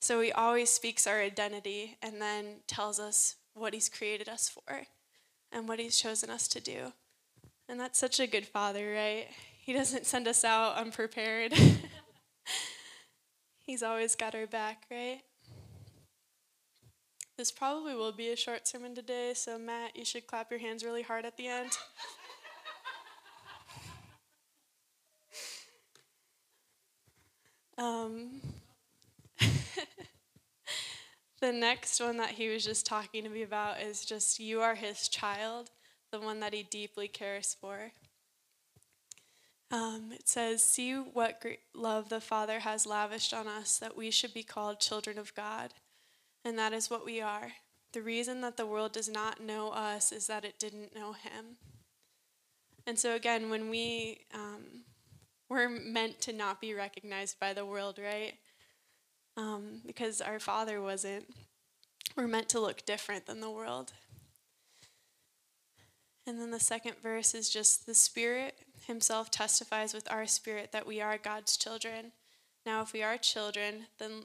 So 0.01 0.21
He 0.21 0.31
always 0.31 0.69
speaks 0.69 1.05
our 1.05 1.21
identity 1.21 1.97
and 2.01 2.19
then 2.21 2.61
tells 2.67 2.99
us 2.99 3.35
what 3.53 3.73
He's 3.73 3.89
created 3.89 4.27
us 4.27 4.49
for 4.49 4.87
and 5.51 5.67
what 5.67 5.79
He's 5.79 5.97
chosen 5.97 6.29
us 6.29 6.47
to 6.49 6.59
do. 6.59 6.93
And 7.69 7.79
that's 7.79 7.99
such 7.99 8.19
a 8.19 8.27
good 8.27 8.47
father, 8.47 8.93
right? 8.93 9.27
He 9.67 9.73
doesn't 9.73 10.07
send 10.07 10.27
us 10.29 10.45
out 10.45 10.77
unprepared. 10.77 11.53
He's 13.65 13.83
always 13.83 14.15
got 14.15 14.33
our 14.33 14.47
back, 14.47 14.85
right? 14.89 15.19
This 17.37 17.51
probably 17.51 17.93
will 17.93 18.13
be 18.13 18.29
a 18.29 18.37
short 18.37 18.65
sermon 18.65 18.95
today, 18.95 19.33
so 19.35 19.59
Matt, 19.59 19.97
you 19.97 20.05
should 20.05 20.25
clap 20.25 20.51
your 20.51 20.61
hands 20.61 20.85
really 20.85 21.01
hard 21.01 21.25
at 21.25 21.35
the 21.35 21.47
end. 21.47 21.71
um, 27.77 28.39
the 31.41 31.51
next 31.51 31.99
one 31.99 32.15
that 32.15 32.31
he 32.31 32.47
was 32.47 32.63
just 32.63 32.85
talking 32.85 33.25
to 33.25 33.29
me 33.29 33.41
about 33.41 33.81
is 33.81 34.05
just 34.05 34.39
you 34.39 34.61
are 34.61 34.75
his 34.75 35.09
child, 35.09 35.71
the 36.13 36.21
one 36.21 36.39
that 36.39 36.53
he 36.53 36.63
deeply 36.63 37.09
cares 37.09 37.57
for. 37.59 37.91
Um, 39.69 40.11
it 40.13 40.27
says, 40.29 40.63
See 40.63 40.93
what 40.93 41.41
great 41.41 41.59
love 41.73 42.09
the 42.09 42.21
Father 42.21 42.59
has 42.59 42.85
lavished 42.85 43.33
on 43.33 43.47
us 43.47 43.77
that 43.79 43.97
we 43.97 44.11
should 44.11 44.33
be 44.33 44.43
called 44.43 44.79
children 44.79 45.17
of 45.17 45.35
God 45.35 45.73
and 46.47 46.57
that 46.57 46.71
is 46.71 46.89
what 46.89 47.05
we 47.05 47.19
are. 47.19 47.51
The 47.91 48.01
reason 48.01 48.39
that 48.41 48.55
the 48.55 48.65
world 48.65 48.93
does 48.93 49.09
not 49.09 49.41
know 49.41 49.69
us 49.71 50.13
is 50.13 50.27
that 50.27 50.45
it 50.45 50.59
didn't 50.59 50.95
know 50.95 51.11
him. 51.11 51.57
And 52.85 52.97
so, 52.97 53.15
again, 53.15 53.49
when 53.49 53.69
we, 53.69 54.21
um, 54.33 54.83
we're 55.49 55.67
meant 55.67 56.21
to 56.21 56.33
not 56.33 56.61
be 56.61 56.73
recognized 56.73 57.37
by 57.37 57.53
the 57.53 57.65
world, 57.65 57.99
right? 58.01 58.35
Um, 59.35 59.81
because 59.85 60.21
our 60.21 60.39
Father 60.39 60.81
wasn't. 60.81 61.25
We're 62.15 62.27
meant 62.27 62.47
to 62.49 62.61
look 62.61 62.85
different 62.85 63.25
than 63.25 63.41
the 63.41 63.51
world. 63.51 63.91
And 66.25 66.39
then 66.39 66.51
the 66.51 66.59
second 66.59 66.95
verse 67.03 67.33
is 67.33 67.49
just 67.49 67.85
the 67.85 67.93
Spirit 67.93 68.55
Himself 68.87 69.29
testifies 69.29 69.93
with 69.93 70.09
our 70.09 70.25
spirit 70.25 70.71
that 70.71 70.87
we 70.87 71.01
are 71.01 71.17
God's 71.17 71.57
children. 71.57 72.13
Now, 72.65 72.81
if 72.81 72.93
we 72.93 73.03
are 73.03 73.17
children, 73.17 73.87
then 73.99 74.23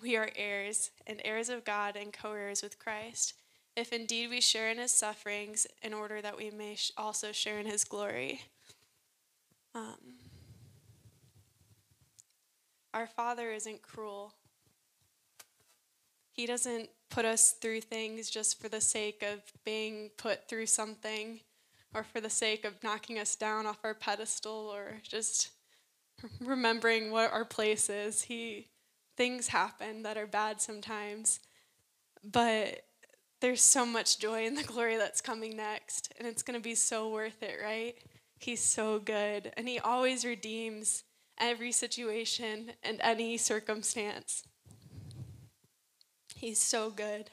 we 0.00 0.14
are 0.14 0.28
heirs, 0.36 0.90
and 1.06 1.22
heirs 1.24 1.48
of 1.48 1.64
God 1.64 1.96
and 1.96 2.12
co 2.12 2.32
heirs 2.32 2.62
with 2.62 2.78
Christ, 2.78 3.32
if 3.74 3.90
indeed 3.90 4.28
we 4.28 4.42
share 4.42 4.68
in 4.68 4.76
his 4.76 4.92
sufferings, 4.92 5.66
in 5.82 5.94
order 5.94 6.20
that 6.20 6.36
we 6.36 6.50
may 6.50 6.76
also 6.98 7.32
share 7.32 7.58
in 7.58 7.64
his 7.64 7.84
glory. 7.84 8.42
Um, 9.74 9.96
our 12.92 13.06
Father 13.06 13.52
isn't 13.52 13.80
cruel. 13.80 14.34
He 16.30 16.44
doesn't 16.44 16.90
put 17.08 17.24
us 17.24 17.52
through 17.52 17.80
things 17.80 18.28
just 18.28 18.60
for 18.60 18.68
the 18.68 18.82
sake 18.82 19.22
of 19.22 19.40
being 19.64 20.10
put 20.18 20.46
through 20.46 20.66
something 20.66 21.40
or 21.94 22.02
for 22.02 22.20
the 22.20 22.30
sake 22.30 22.64
of 22.64 22.82
knocking 22.82 23.18
us 23.18 23.36
down 23.36 23.66
off 23.66 23.78
our 23.84 23.94
pedestal 23.94 24.70
or 24.72 24.98
just 25.02 25.50
remembering 26.40 27.10
what 27.10 27.32
our 27.32 27.44
place 27.44 27.88
is. 27.90 28.22
He 28.22 28.68
things 29.16 29.48
happen 29.48 30.02
that 30.02 30.16
are 30.16 30.26
bad 30.26 30.60
sometimes, 30.60 31.40
but 32.24 32.86
there's 33.40 33.60
so 33.60 33.84
much 33.84 34.18
joy 34.18 34.46
in 34.46 34.54
the 34.54 34.62
glory 34.62 34.96
that's 34.96 35.20
coming 35.20 35.56
next, 35.56 36.12
and 36.18 36.26
it's 36.26 36.42
going 36.42 36.58
to 36.58 36.62
be 36.62 36.74
so 36.74 37.10
worth 37.10 37.42
it, 37.42 37.58
right? 37.62 37.94
He's 38.38 38.62
so 38.62 38.98
good, 38.98 39.52
and 39.56 39.68
He 39.68 39.78
always 39.78 40.24
redeems 40.24 41.04
every 41.38 41.72
situation 41.72 42.72
and 42.82 43.00
any 43.02 43.36
circumstance. 43.36 44.44
He's 46.36 46.60
so 46.60 46.90
good. 46.90 47.30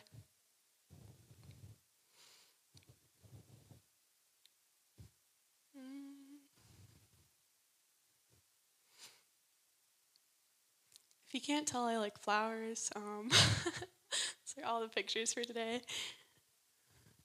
If 11.29 11.35
you 11.35 11.41
can't 11.41 11.67
tell, 11.67 11.85
I 11.85 11.97
like 11.97 12.17
flowers. 12.17 12.89
Um, 12.95 13.29
so 14.43 14.63
all 14.65 14.81
the 14.81 14.87
pictures 14.87 15.31
for 15.31 15.43
today. 15.43 15.81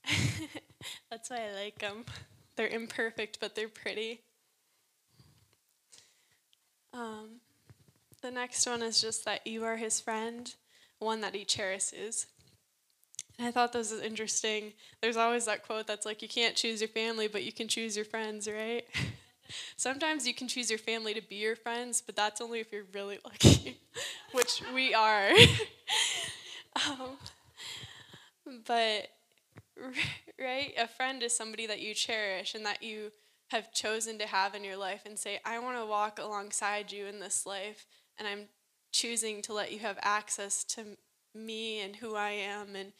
That's 1.10 1.30
why 1.30 1.48
I 1.48 1.54
like 1.54 1.78
them. 1.78 2.04
They're 2.56 2.68
imperfect, 2.68 3.38
but 3.40 3.54
they're 3.54 3.66
pretty. 3.66 4.20
Um, 6.92 7.40
the 8.20 8.30
next 8.30 8.66
one 8.66 8.82
is 8.82 9.00
just 9.00 9.24
that 9.24 9.46
you 9.46 9.64
are 9.64 9.76
his 9.76 10.00
friend, 10.00 10.54
one 10.98 11.22
that 11.22 11.34
he 11.34 11.46
cherishes. 11.46 12.26
And 13.38 13.48
I 13.48 13.52
thought 13.52 13.72
this 13.72 13.90
was 13.90 14.02
interesting. 14.02 14.74
There's 15.00 15.16
always 15.16 15.46
that 15.46 15.64
quote 15.64 15.86
that's 15.86 16.04
like, 16.04 16.20
you 16.20 16.28
can't 16.28 16.56
choose 16.56 16.82
your 16.82 16.88
family, 16.88 17.26
but 17.26 17.42
you 17.42 17.52
can 17.52 17.68
choose 17.68 17.96
your 17.96 18.04
friends, 18.04 18.46
right? 18.46 18.84
Sometimes 19.76 20.26
you 20.26 20.34
can 20.34 20.48
choose 20.48 20.70
your 20.70 20.78
family 20.78 21.14
to 21.14 21.22
be 21.22 21.36
your 21.36 21.56
friends, 21.56 22.02
but 22.04 22.16
that's 22.16 22.40
only 22.40 22.60
if 22.60 22.72
you're 22.72 22.84
really 22.92 23.18
lucky, 23.24 23.78
which 24.32 24.62
we 24.74 24.94
are. 24.94 25.30
um, 26.88 27.16
but, 28.66 29.08
right, 30.38 30.72
a 30.78 30.88
friend 30.88 31.22
is 31.22 31.36
somebody 31.36 31.66
that 31.66 31.80
you 31.80 31.94
cherish 31.94 32.54
and 32.54 32.64
that 32.66 32.82
you 32.82 33.12
have 33.48 33.72
chosen 33.72 34.18
to 34.18 34.26
have 34.26 34.54
in 34.54 34.64
your 34.64 34.76
life 34.76 35.02
and 35.06 35.18
say, 35.18 35.40
I 35.44 35.58
want 35.58 35.78
to 35.78 35.86
walk 35.86 36.18
alongside 36.18 36.92
you 36.92 37.06
in 37.06 37.20
this 37.20 37.46
life, 37.46 37.86
and 38.18 38.26
I'm 38.26 38.46
choosing 38.92 39.42
to 39.42 39.52
let 39.52 39.72
you 39.72 39.80
have 39.80 39.98
access 40.02 40.64
to 40.64 40.96
me 41.34 41.80
and 41.80 41.96
who 41.96 42.14
I 42.14 42.30
am 42.30 42.76
and 42.76 42.92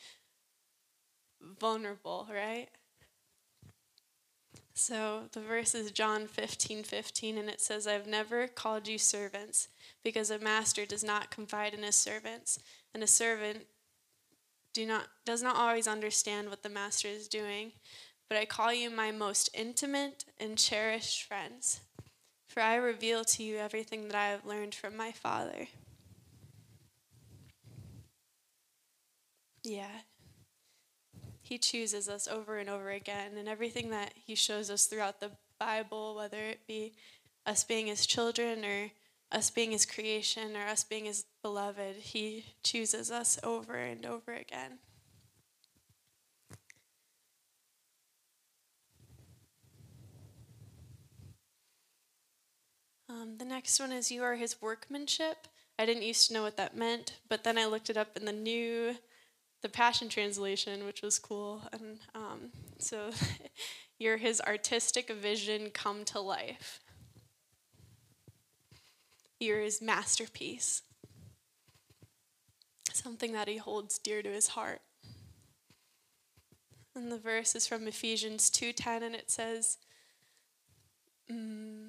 vulnerable, 1.61 2.29
right? 2.33 2.69
So 4.75 5.29
the 5.31 5.41
verse 5.41 5.73
is 5.75 5.93
John 5.93 6.27
15, 6.27 6.83
15, 6.83 7.39
and 7.39 7.49
it 7.49 7.61
says, 7.61 7.87
I've 7.87 8.09
never 8.09 8.49
called 8.49 8.89
you 8.89 8.99
servants, 8.99 9.69
because 10.03 10.31
a 10.31 10.39
master 10.39 10.85
does 10.85 11.05
not 11.05 11.31
confide 11.31 11.75
in 11.75 11.85
his 11.85 11.95
servants, 11.95 12.59
and 12.93 13.03
a 13.03 13.07
servant 13.07 13.67
do 14.73 14.85
not, 14.85 15.07
does 15.25 15.43
not 15.43 15.55
always 15.57 15.87
understand 15.87 16.51
what 16.51 16.65
the 16.65 16.69
master 16.69 17.07
is 17.07 17.29
doing. 17.29 17.71
But 18.29 18.39
I 18.39 18.47
call 18.47 18.73
you 18.73 18.91
my 18.91 19.13
most 19.13 19.49
intimate 19.55 20.25
and 20.41 20.59
cherished 20.59 21.23
friends, 21.23 21.81
for 22.49 22.61
I 22.61 22.75
reveal 22.75 23.25
to 23.25 23.45
you 23.45 23.59
everything 23.59 24.09
that 24.09 24.17
I 24.17 24.29
have 24.29 24.45
learned 24.45 24.75
from 24.75 24.97
my 24.97 25.13
Father. 25.13 25.69
Yeah, 29.63 30.01
he 31.45 31.59
chooses 31.59 32.09
us 32.09 32.27
over 32.27 32.57
and 32.57 32.71
over 32.71 32.91
again. 32.91 33.33
And 33.37 33.47
everything 33.47 33.91
that 33.91 34.15
He 34.17 34.35
shows 34.35 34.71
us 34.71 34.87
throughout 34.87 35.21
the 35.21 35.33
Bible, 35.61 36.15
whether 36.15 36.39
it 36.39 36.67
be 36.67 36.95
us 37.45 37.65
being 37.65 37.87
His 37.87 38.07
children 38.07 38.65
or 38.65 38.91
us 39.31 39.51
being 39.51 39.71
His 39.71 39.85
creation 39.85 40.57
or 40.57 40.67
us 40.67 40.85
being 40.85 41.05
His 41.05 41.27
beloved, 41.43 41.97
He 41.97 42.47
chooses 42.63 43.11
us 43.11 43.39
over 43.43 43.75
and 43.75 44.07
over 44.07 44.33
again. 44.33 44.79
Um, 53.07 53.37
the 53.37 53.45
next 53.45 53.79
one 53.79 53.93
is 53.93 54.11
You 54.11 54.23
are 54.23 54.37
His 54.37 54.63
workmanship. 54.63 55.47
I 55.79 55.85
didn't 55.85 56.05
used 56.05 56.29
to 56.29 56.33
know 56.35 56.43
what 56.43 56.57
that 56.57 56.75
meant, 56.75 57.19
but 57.29 57.45
then 57.45 57.59
I 57.59 57.67
looked 57.67 57.91
it 57.91 57.99
up 57.99 58.17
in 58.17 58.25
the 58.25 58.33
New 58.33 58.95
the 59.65 59.71
Passion 59.71 60.11
Translation, 60.11 60.85
which 60.85 61.01
was 61.01 61.19
cool. 61.19 61.63
And 61.73 61.99
um, 62.15 62.51
so 62.79 63.11
you're 63.99 64.19
his 64.19 64.39
artistic 64.43 65.11
vision 65.11 65.71
come 65.71 66.05
to 66.05 66.21
life. 66.21 66.81
You're 69.41 69.63
his 69.63 69.81
masterpiece, 69.81 70.83
something 72.93 73.33
that 73.33 73.49
he 73.49 73.57
holds 73.57 73.99
dear 73.99 74.23
to 74.23 74.29
his 74.29 74.49
heart. 74.49 74.83
And 76.95 77.11
the 77.11 77.19
verse 77.19 77.55
is 77.55 77.67
from 77.67 77.89
Ephesians 77.89 78.51
2:10 78.51 79.03
and 79.03 79.15
it 79.15 79.31
says 79.31 79.79
mm. 81.33 81.84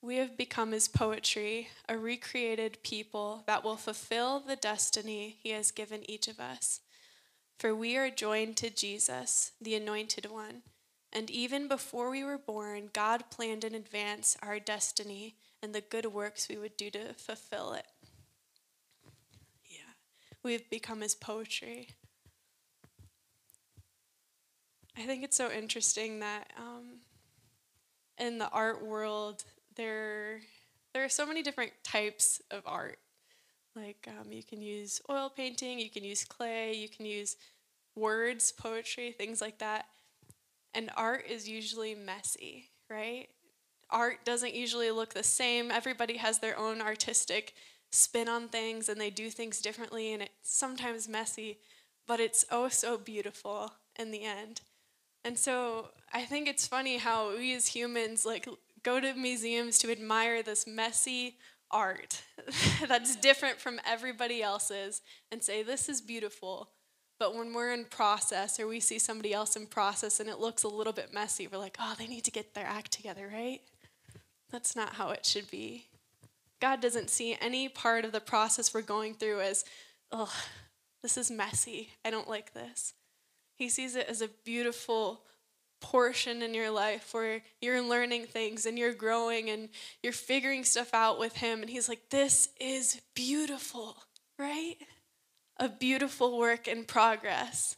We 0.00 0.16
have 0.16 0.36
become 0.36 0.72
his 0.72 0.86
poetry, 0.86 1.68
a 1.88 1.98
recreated 1.98 2.82
people 2.82 3.42
that 3.46 3.64
will 3.64 3.76
fulfill 3.76 4.38
the 4.40 4.54
destiny 4.54 5.36
he 5.42 5.50
has 5.50 5.72
given 5.72 6.08
each 6.08 6.28
of 6.28 6.38
us. 6.38 6.80
For 7.58 7.74
we 7.74 7.96
are 7.96 8.08
joined 8.08 8.56
to 8.58 8.70
Jesus, 8.70 9.52
the 9.60 9.74
Anointed 9.74 10.30
One. 10.30 10.62
And 11.12 11.28
even 11.30 11.66
before 11.66 12.10
we 12.10 12.22
were 12.22 12.38
born, 12.38 12.90
God 12.92 13.24
planned 13.30 13.64
in 13.64 13.74
advance 13.74 14.36
our 14.40 14.60
destiny 14.60 15.34
and 15.62 15.74
the 15.74 15.80
good 15.80 16.06
works 16.06 16.48
we 16.48 16.56
would 16.56 16.76
do 16.76 16.90
to 16.90 17.14
fulfill 17.14 17.72
it. 17.72 17.86
Yeah, 19.64 19.94
we've 20.44 20.68
become 20.70 21.00
his 21.00 21.16
poetry. 21.16 21.88
I 24.96 25.02
think 25.02 25.24
it's 25.24 25.36
so 25.36 25.50
interesting 25.50 26.20
that 26.20 26.52
um, 26.56 27.00
in 28.18 28.38
the 28.38 28.48
art 28.50 28.84
world, 28.84 29.44
there, 29.78 30.40
there 30.92 31.04
are 31.04 31.08
so 31.08 31.24
many 31.24 31.42
different 31.42 31.72
types 31.82 32.42
of 32.50 32.62
art. 32.66 32.98
Like 33.74 34.06
um, 34.08 34.32
you 34.32 34.42
can 34.42 34.60
use 34.60 35.00
oil 35.08 35.32
painting, 35.34 35.78
you 35.78 35.88
can 35.88 36.04
use 36.04 36.24
clay, 36.24 36.74
you 36.74 36.88
can 36.88 37.06
use 37.06 37.36
words, 37.94 38.52
poetry, 38.52 39.12
things 39.12 39.40
like 39.40 39.58
that. 39.58 39.86
And 40.74 40.90
art 40.96 41.24
is 41.30 41.48
usually 41.48 41.94
messy, 41.94 42.68
right? 42.90 43.28
Art 43.88 44.24
doesn't 44.24 44.54
usually 44.54 44.90
look 44.90 45.14
the 45.14 45.22
same. 45.22 45.70
Everybody 45.70 46.18
has 46.18 46.40
their 46.40 46.58
own 46.58 46.82
artistic 46.82 47.54
spin 47.90 48.28
on 48.28 48.48
things 48.48 48.88
and 48.88 49.00
they 49.00 49.10
do 49.10 49.30
things 49.30 49.60
differently, 49.60 50.12
and 50.12 50.22
it's 50.22 50.32
sometimes 50.42 51.08
messy, 51.08 51.58
but 52.06 52.20
it's 52.20 52.44
oh 52.50 52.68
so 52.68 52.98
beautiful 52.98 53.72
in 53.98 54.10
the 54.10 54.24
end. 54.24 54.60
And 55.24 55.38
so 55.38 55.90
I 56.12 56.24
think 56.24 56.48
it's 56.48 56.66
funny 56.66 56.98
how 56.98 57.36
we 57.36 57.54
as 57.54 57.68
humans 57.68 58.26
like 58.26 58.48
go 58.82 59.00
to 59.00 59.14
museums 59.14 59.78
to 59.78 59.90
admire 59.90 60.42
this 60.42 60.66
messy 60.66 61.36
art 61.70 62.22
that's 62.88 63.16
different 63.16 63.58
from 63.58 63.80
everybody 63.86 64.42
else's 64.42 65.02
and 65.30 65.42
say, 65.42 65.62
This 65.62 65.88
is 65.88 66.00
beautiful. 66.00 66.70
But 67.18 67.34
when 67.34 67.52
we're 67.52 67.72
in 67.72 67.84
process 67.84 68.60
or 68.60 68.68
we 68.68 68.78
see 68.78 68.98
somebody 68.98 69.32
else 69.32 69.56
in 69.56 69.66
process 69.66 70.20
and 70.20 70.28
it 70.28 70.38
looks 70.38 70.62
a 70.62 70.68
little 70.68 70.92
bit 70.92 71.12
messy, 71.12 71.48
we're 71.48 71.58
like, 71.58 71.76
Oh, 71.80 71.94
they 71.98 72.06
need 72.06 72.24
to 72.24 72.30
get 72.30 72.54
their 72.54 72.66
act 72.66 72.92
together, 72.92 73.28
right? 73.32 73.60
That's 74.50 74.76
not 74.76 74.94
how 74.94 75.10
it 75.10 75.26
should 75.26 75.50
be. 75.50 75.86
God 76.60 76.80
doesn't 76.80 77.10
see 77.10 77.36
any 77.40 77.68
part 77.68 78.04
of 78.04 78.12
the 78.12 78.20
process 78.20 78.72
we're 78.72 78.82
going 78.82 79.14
through 79.14 79.40
as, 79.40 79.64
Oh, 80.10 80.32
this 81.02 81.16
is 81.16 81.30
messy. 81.30 81.90
I 82.04 82.10
don't 82.10 82.28
like 82.28 82.54
this. 82.54 82.94
He 83.56 83.68
sees 83.68 83.96
it 83.96 84.06
as 84.08 84.22
a 84.22 84.28
beautiful 84.44 85.22
portion 85.80 86.42
in 86.42 86.54
your 86.54 86.70
life 86.70 87.12
where 87.12 87.42
you're 87.60 87.82
learning 87.82 88.26
things 88.26 88.66
and 88.66 88.78
you're 88.78 88.94
growing 88.94 89.50
and 89.50 89.68
you're 90.02 90.12
figuring 90.12 90.64
stuff 90.64 90.92
out 90.94 91.18
with 91.18 91.36
Him. 91.36 91.60
And 91.60 91.70
He's 91.70 91.88
like, 91.88 92.10
This 92.10 92.48
is 92.60 93.00
beautiful, 93.14 93.96
right? 94.38 94.76
A 95.58 95.68
beautiful 95.68 96.38
work 96.38 96.68
in 96.68 96.84
progress. 96.84 97.76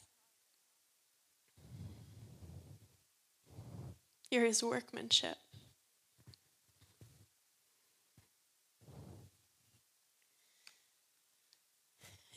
You're 4.30 4.46
His 4.46 4.62
workmanship. 4.62 5.36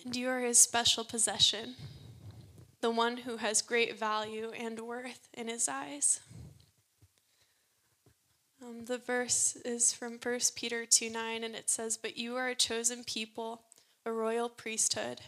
And 0.06 0.16
you 0.16 0.28
are 0.28 0.40
His 0.40 0.58
special 0.58 1.04
possession 1.04 1.76
the 2.84 2.92
one 2.92 3.16
who 3.16 3.38
has 3.38 3.62
great 3.62 3.98
value 3.98 4.52
and 4.60 4.78
worth 4.82 5.30
in 5.34 5.48
his 5.48 5.70
eyes. 5.70 6.20
Um, 8.62 8.84
the 8.84 8.98
verse 8.98 9.56
is 9.64 9.94
from 9.94 10.20
1 10.22 10.40
Peter 10.54 10.86
2 10.86 11.10
9, 11.10 11.46
and 11.46 11.56
it 11.56 11.70
says, 11.70 11.96
But 11.96 12.18
you 12.18 12.36
are 12.36 12.50
a 12.50 12.56
chosen 12.56 13.06
people, 13.06 13.62
a 14.06 14.12
royal 14.12 14.50
priesthood, 14.50 15.22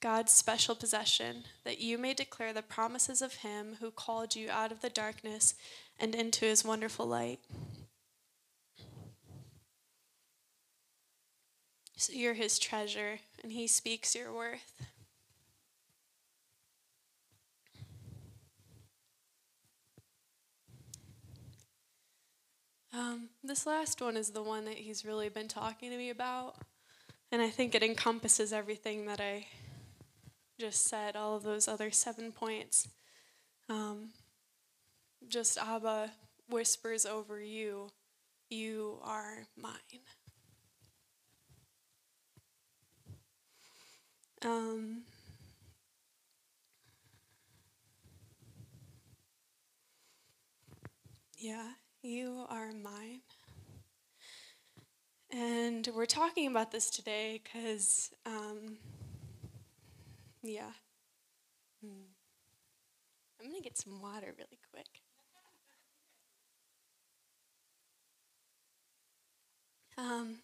God's 0.00 0.32
special 0.32 0.74
possession, 0.74 1.44
that 1.64 1.82
you 1.82 1.98
may 1.98 2.14
declare 2.14 2.54
the 2.54 2.62
promises 2.62 3.20
of 3.20 3.34
him 3.34 3.76
who 3.80 3.90
called 3.90 4.34
you 4.34 4.48
out 4.50 4.72
of 4.72 4.80
the 4.80 4.88
darkness 4.88 5.52
and 6.00 6.14
into 6.14 6.46
his 6.46 6.64
wonderful 6.64 7.04
light. 7.04 7.40
So 11.98 12.14
you're 12.14 12.32
his 12.32 12.58
treasure, 12.58 13.18
and 13.42 13.52
he 13.52 13.66
speaks 13.66 14.14
your 14.14 14.32
worth. 14.32 14.86
Um, 22.96 23.28
this 23.44 23.66
last 23.66 24.00
one 24.00 24.16
is 24.16 24.30
the 24.30 24.42
one 24.42 24.64
that 24.64 24.78
he's 24.78 25.04
really 25.04 25.28
been 25.28 25.48
talking 25.48 25.90
to 25.90 25.98
me 25.98 26.08
about. 26.08 26.56
And 27.30 27.42
I 27.42 27.50
think 27.50 27.74
it 27.74 27.82
encompasses 27.82 28.54
everything 28.54 29.04
that 29.04 29.20
I 29.20 29.48
just 30.58 30.84
said, 30.84 31.14
all 31.14 31.36
of 31.36 31.42
those 31.42 31.68
other 31.68 31.90
seven 31.90 32.32
points. 32.32 32.88
Um, 33.68 34.12
just 35.28 35.58
Abba 35.58 36.12
whispers 36.48 37.04
over 37.04 37.38
you, 37.38 37.90
You 38.48 38.98
are 39.02 39.46
mine. 39.58 39.74
Um, 44.42 45.02
yeah, 51.36 51.72
you 52.06 52.46
are 52.48 52.70
mine. 52.72 53.20
And 55.32 55.88
we're 55.92 56.06
talking 56.06 56.46
about 56.46 56.70
this 56.70 56.88
today 56.88 57.40
because, 57.42 58.12
um, 58.24 58.78
yeah. 60.40 60.70
Hmm. 61.84 62.06
I'm 63.40 63.50
going 63.50 63.60
to 63.60 63.62
get 63.62 63.76
some 63.76 64.00
water 64.00 64.32
really 64.38 64.60
quick. 64.72 64.86
Um, 69.98 70.36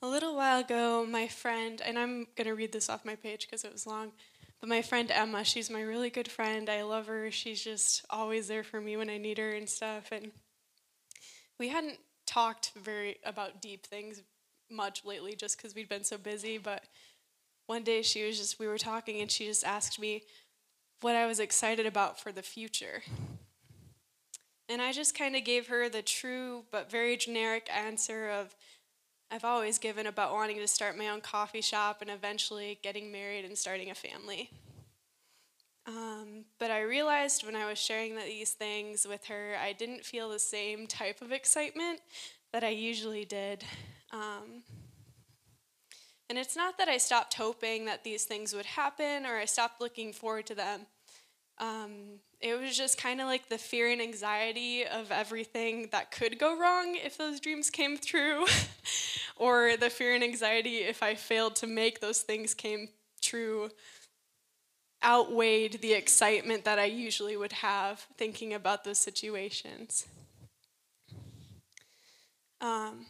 a 0.00 0.06
little 0.06 0.34
while 0.34 0.60
ago, 0.60 1.06
my 1.06 1.28
friend, 1.28 1.82
and 1.84 1.98
I'm 1.98 2.28
going 2.34 2.46
to 2.46 2.54
read 2.54 2.72
this 2.72 2.88
off 2.88 3.04
my 3.04 3.16
page 3.16 3.46
because 3.46 3.62
it 3.62 3.72
was 3.72 3.86
long. 3.86 4.12
But 4.64 4.70
my 4.70 4.80
friend 4.80 5.10
Emma, 5.10 5.44
she's 5.44 5.68
my 5.68 5.82
really 5.82 6.08
good 6.08 6.26
friend. 6.26 6.70
I 6.70 6.84
love 6.84 7.06
her. 7.08 7.30
She's 7.30 7.62
just 7.62 8.02
always 8.08 8.48
there 8.48 8.64
for 8.64 8.80
me 8.80 8.96
when 8.96 9.10
I 9.10 9.18
need 9.18 9.36
her 9.36 9.50
and 9.50 9.68
stuff. 9.68 10.08
And 10.10 10.30
we 11.58 11.68
hadn't 11.68 11.98
talked 12.24 12.72
very 12.74 13.18
about 13.26 13.60
deep 13.60 13.84
things 13.84 14.22
much 14.70 15.04
lately 15.04 15.36
just 15.36 15.58
because 15.58 15.74
we'd 15.74 15.90
been 15.90 16.02
so 16.02 16.16
busy. 16.16 16.56
But 16.56 16.84
one 17.66 17.82
day 17.82 18.00
she 18.00 18.26
was 18.26 18.38
just, 18.38 18.58
we 18.58 18.66
were 18.66 18.78
talking 18.78 19.20
and 19.20 19.30
she 19.30 19.44
just 19.44 19.64
asked 19.64 20.00
me 20.00 20.22
what 21.02 21.14
I 21.14 21.26
was 21.26 21.40
excited 21.40 21.84
about 21.84 22.18
for 22.18 22.32
the 22.32 22.40
future. 22.40 23.02
And 24.70 24.80
I 24.80 24.92
just 24.92 25.14
kind 25.14 25.36
of 25.36 25.44
gave 25.44 25.66
her 25.66 25.90
the 25.90 26.00
true 26.00 26.64
but 26.72 26.90
very 26.90 27.18
generic 27.18 27.68
answer 27.70 28.30
of 28.30 28.56
I've 29.34 29.44
always 29.44 29.80
given 29.80 30.06
about 30.06 30.32
wanting 30.32 30.58
to 30.58 30.68
start 30.68 30.96
my 30.96 31.08
own 31.08 31.20
coffee 31.20 31.60
shop 31.60 32.00
and 32.00 32.08
eventually 32.08 32.78
getting 32.84 33.10
married 33.10 33.44
and 33.44 33.58
starting 33.58 33.90
a 33.90 33.94
family. 33.96 34.48
Um, 35.88 36.44
but 36.60 36.70
I 36.70 36.82
realized 36.82 37.44
when 37.44 37.56
I 37.56 37.68
was 37.68 37.76
sharing 37.76 38.14
these 38.14 38.52
things 38.52 39.04
with 39.04 39.24
her, 39.24 39.56
I 39.60 39.72
didn't 39.72 40.04
feel 40.04 40.28
the 40.28 40.38
same 40.38 40.86
type 40.86 41.20
of 41.20 41.32
excitement 41.32 41.98
that 42.52 42.62
I 42.62 42.68
usually 42.68 43.24
did. 43.24 43.64
Um, 44.12 44.62
and 46.30 46.38
it's 46.38 46.54
not 46.54 46.78
that 46.78 46.86
I 46.86 46.98
stopped 46.98 47.34
hoping 47.34 47.86
that 47.86 48.04
these 48.04 48.22
things 48.22 48.54
would 48.54 48.66
happen 48.66 49.26
or 49.26 49.36
I 49.36 49.46
stopped 49.46 49.80
looking 49.80 50.12
forward 50.12 50.46
to 50.46 50.54
them. 50.54 50.86
Um, 51.58 52.20
it 52.40 52.60
was 52.60 52.76
just 52.76 52.98
kind 52.98 53.20
of 53.20 53.26
like 53.26 53.48
the 53.48 53.58
fear 53.58 53.90
and 53.90 54.02
anxiety 54.02 54.84
of 54.84 55.10
everything 55.10 55.88
that 55.92 56.10
could 56.10 56.38
go 56.38 56.58
wrong 56.58 56.94
if 56.94 57.16
those 57.16 57.40
dreams 57.40 57.70
came 57.70 57.96
true, 58.04 58.44
or 59.36 59.76
the 59.76 59.90
fear 59.90 60.14
and 60.14 60.24
anxiety 60.24 60.78
if 60.78 61.02
I 61.02 61.14
failed 61.14 61.56
to 61.56 61.66
make 61.66 62.00
those 62.00 62.22
things 62.22 62.54
came 62.54 62.88
true 63.20 63.70
outweighed 65.04 65.80
the 65.82 65.92
excitement 65.92 66.64
that 66.64 66.78
I 66.78 66.86
usually 66.86 67.36
would 67.36 67.52
have 67.52 68.06
thinking 68.16 68.54
about 68.54 68.84
those 68.84 68.98
situations. 68.98 70.06
Um, 72.60 73.04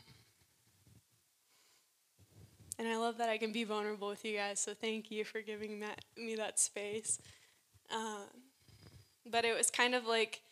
and 2.78 2.88
I 2.88 2.96
love 2.96 3.18
that 3.18 3.28
I 3.28 3.38
can 3.38 3.52
be 3.52 3.62
vulnerable 3.62 4.08
with 4.08 4.24
you 4.24 4.36
guys, 4.36 4.58
so 4.58 4.74
thank 4.74 5.12
you 5.12 5.24
for 5.24 5.40
giving 5.40 5.80
that, 5.80 6.00
me 6.16 6.34
that 6.34 6.58
space. 6.58 7.20
Um, 7.94 8.24
but 9.30 9.44
it 9.44 9.56
was 9.56 9.70
kind 9.70 9.94
of 9.94 10.06
like 10.06 10.42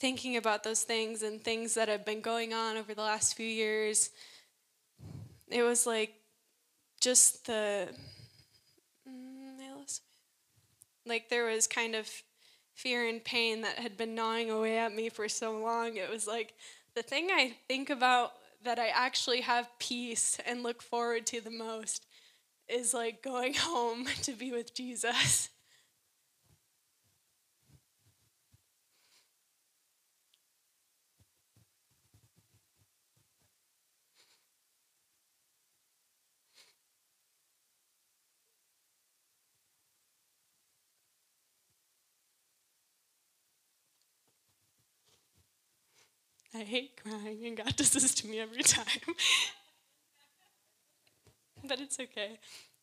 thinking 0.00 0.36
about 0.36 0.64
those 0.64 0.82
things 0.82 1.22
and 1.22 1.40
things 1.40 1.74
that 1.74 1.88
have 1.88 2.04
been 2.04 2.20
going 2.20 2.52
on 2.52 2.76
over 2.76 2.94
the 2.94 3.02
last 3.02 3.36
few 3.36 3.46
years. 3.46 4.10
It 5.50 5.62
was 5.62 5.86
like 5.86 6.14
just 7.00 7.46
the 7.46 7.88
mm, 9.08 9.48
like 11.08 11.28
there 11.28 11.46
was 11.46 11.66
kind 11.66 11.94
of 11.94 12.08
fear 12.74 13.08
and 13.08 13.24
pain 13.24 13.62
that 13.62 13.78
had 13.78 13.96
been 13.96 14.14
gnawing 14.14 14.50
away 14.50 14.78
at 14.78 14.94
me 14.94 15.08
for 15.08 15.28
so 15.28 15.58
long. 15.58 15.96
It 15.96 16.10
was 16.10 16.26
like 16.26 16.54
the 16.94 17.02
thing 17.02 17.28
I 17.30 17.54
think 17.66 17.90
about 17.90 18.32
that 18.62 18.78
I 18.78 18.88
actually 18.88 19.40
have 19.40 19.68
peace 19.78 20.38
and 20.46 20.62
look 20.62 20.82
forward 20.82 21.26
to 21.28 21.40
the 21.40 21.50
most 21.50 22.06
is 22.68 22.92
like 22.92 23.22
going 23.22 23.54
home 23.58 24.06
to 24.22 24.32
be 24.32 24.52
with 24.52 24.74
Jesus. 24.74 25.48
I 46.54 46.58
hate 46.58 47.00
crying, 47.02 47.44
and 47.44 47.56
God 47.56 47.76
does 47.76 47.90
this 47.90 48.14
to 48.16 48.26
me 48.26 48.40
every 48.40 48.62
time. 48.62 48.86
but 51.68 51.80
it's 51.80 51.98
okay. 52.00 52.38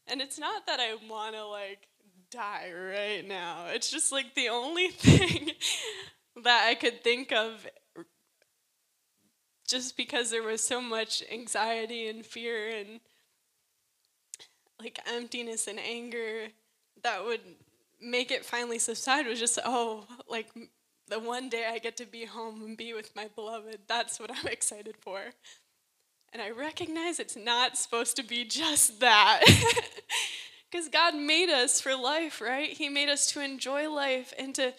And 0.08 0.22
it's 0.22 0.38
not 0.38 0.68
that 0.68 0.80
I 0.80 0.96
want 1.10 1.36
to 1.36 1.46
like 1.46 1.88
die 2.32 2.72
right 2.74 3.28
now. 3.28 3.66
It's 3.70 3.90
just 3.90 4.12
like 4.12 4.36
the 4.36 4.50
only 4.50 4.88
thing 4.92 5.52
that 6.44 6.68
I 6.68 6.76
could 6.76 7.04
think 7.04 7.32
of 7.32 7.66
just 9.68 9.98
because 9.98 10.30
there 10.30 10.44
was 10.44 10.64
so 10.64 10.80
much 10.80 11.24
anxiety 11.32 12.08
and 12.08 12.24
fear 12.24 12.70
and 12.70 13.00
like 14.80 15.00
emptiness 15.12 15.68
and 15.68 15.80
anger 15.80 16.50
that 17.02 17.24
would 17.26 17.42
make 18.02 18.30
it 18.30 18.46
finally 18.46 18.78
subside 18.78 19.26
was 19.26 19.40
just 19.40 19.58
oh 19.66 20.06
like 20.30 20.50
the 21.08 21.20
one 21.20 21.50
day 21.50 21.66
I 21.70 21.80
get 21.80 21.98
to 21.98 22.06
be 22.06 22.26
home 22.26 22.64
and 22.64 22.78
be 22.78 22.94
with 22.94 23.16
my 23.16 23.30
beloved 23.34 23.80
that's 23.88 24.20
what 24.20 24.32
I'm 24.32 24.48
excited 24.48 24.96
for 25.00 25.20
and 26.34 26.42
I 26.42 26.50
recognize 26.52 27.20
it's 27.20 27.38
not 27.38 27.78
supposed 27.78 28.16
to 28.18 28.24
be 28.24 28.46
just 28.46 29.00
that 29.00 29.42
because 30.72 30.90
God 30.90 31.16
made 31.16 31.50
us 31.50 31.80
for 31.82 31.96
life 31.96 32.42
right 32.42 32.70
he 32.70 32.90
made 32.90 33.10
us 33.10 33.28
to 33.28 33.42
enjoy 33.42 33.90
life 33.90 34.34
and 34.38 34.54
to 34.56 34.74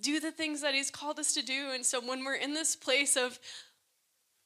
do 0.00 0.18
the 0.18 0.32
things 0.32 0.62
that 0.62 0.74
he's 0.74 0.90
called 0.90 1.18
us 1.18 1.34
to 1.34 1.42
do 1.42 1.70
and 1.72 1.84
so 1.84 2.00
when 2.00 2.24
we're 2.24 2.34
in 2.34 2.54
this 2.54 2.74
place 2.74 3.16
of 3.16 3.38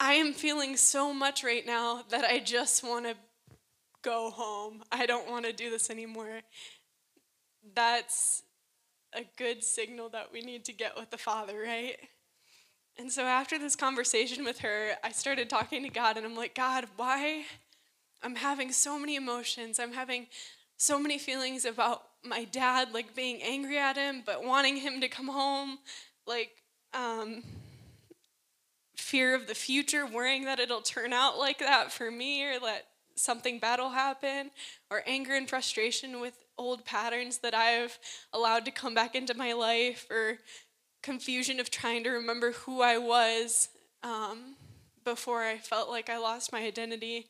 I 0.01 0.15
am 0.15 0.33
feeling 0.33 0.77
so 0.77 1.15
much 1.15 1.45
right 1.45 1.65
now 1.65 2.03
that 2.11 2.25
I 2.25 2.41
just 2.41 2.83
want 2.83 3.07
to 3.07 3.15
go 4.03 4.31
home. 4.31 4.83
I 4.93 5.07
don't 5.07 5.31
want 5.31 5.47
to 5.47 5.53
do 5.53 5.71
this 5.71 5.91
anymore. 5.91 6.41
That's 7.75 8.43
a 9.15 9.25
good 9.37 9.63
signal 9.63 10.09
that 10.11 10.33
we 10.33 10.41
need 10.41 10.65
to 10.67 10.73
get 10.73 10.97
with 10.97 11.11
the 11.11 11.19
Father, 11.19 11.55
right? 11.61 11.97
And 12.97 13.11
so 13.11 13.25
after 13.25 13.59
this 13.59 13.77
conversation 13.77 14.45
with 14.45 14.61
her, 14.61 14.93
I 15.03 15.11
started 15.11 15.51
talking 15.51 15.83
to 15.83 15.89
God 15.89 16.17
and 16.17 16.25
I'm 16.25 16.37
like, 16.37 16.55
God, 16.55 16.87
why? 16.97 17.45
I'm 18.23 18.37
having 18.37 18.73
so 18.73 18.99
many 18.99 19.17
emotions. 19.17 19.79
I'm 19.79 19.93
having 19.93 20.27
so 20.77 20.99
many 20.99 21.19
feelings 21.19 21.65
about 21.65 22.03
my 22.25 22.45
dad, 22.45 22.93
like 22.93 23.15
being 23.15 23.43
angry 23.43 23.79
at 23.79 23.97
him, 23.97 24.23
but 24.25 24.45
wanting 24.45 24.77
him 24.77 25.01
to 25.01 25.09
come 25.09 25.29
home, 25.29 25.79
like 26.27 26.51
um, 26.95 27.43
fear 28.97 29.35
of 29.35 29.47
the 29.47 29.55
future, 29.55 30.07
worrying 30.07 30.45
that 30.45 30.59
it'll 30.59 30.81
turn 30.81 31.13
out 31.13 31.39
like 31.39 31.59
that 31.59 31.93
for 31.93 32.11
me 32.11 32.45
or 32.45 32.59
that 32.61 32.87
something 33.17 33.59
bad 33.59 33.79
will 33.79 33.91
happen, 33.91 34.51
or 34.91 35.03
anger 35.07 35.35
and 35.35 35.49
frustration 35.49 36.21
with 36.21 36.44
old 36.59 36.85
patterns 36.85 37.39
that 37.39 37.55
I've 37.55 37.99
allowed 38.33 38.65
to 38.67 38.71
come 38.71 38.95
back 38.95 39.15
into 39.15 39.35
my 39.35 39.53
life, 39.53 40.07
or 40.11 40.39
confusion 41.03 41.61
of 41.61 41.71
trying 41.71 42.03
to 42.05 42.11
remember 42.11 42.53
who 42.53 42.81
I 42.81 42.99
was 42.99 43.69
um, 44.03 44.57
before 45.05 45.43
I 45.43 45.59
felt 45.59 45.91
like 45.91 46.09
I 46.09 46.19
lost 46.19 46.53
my 46.53 46.61
identity. 46.63 47.27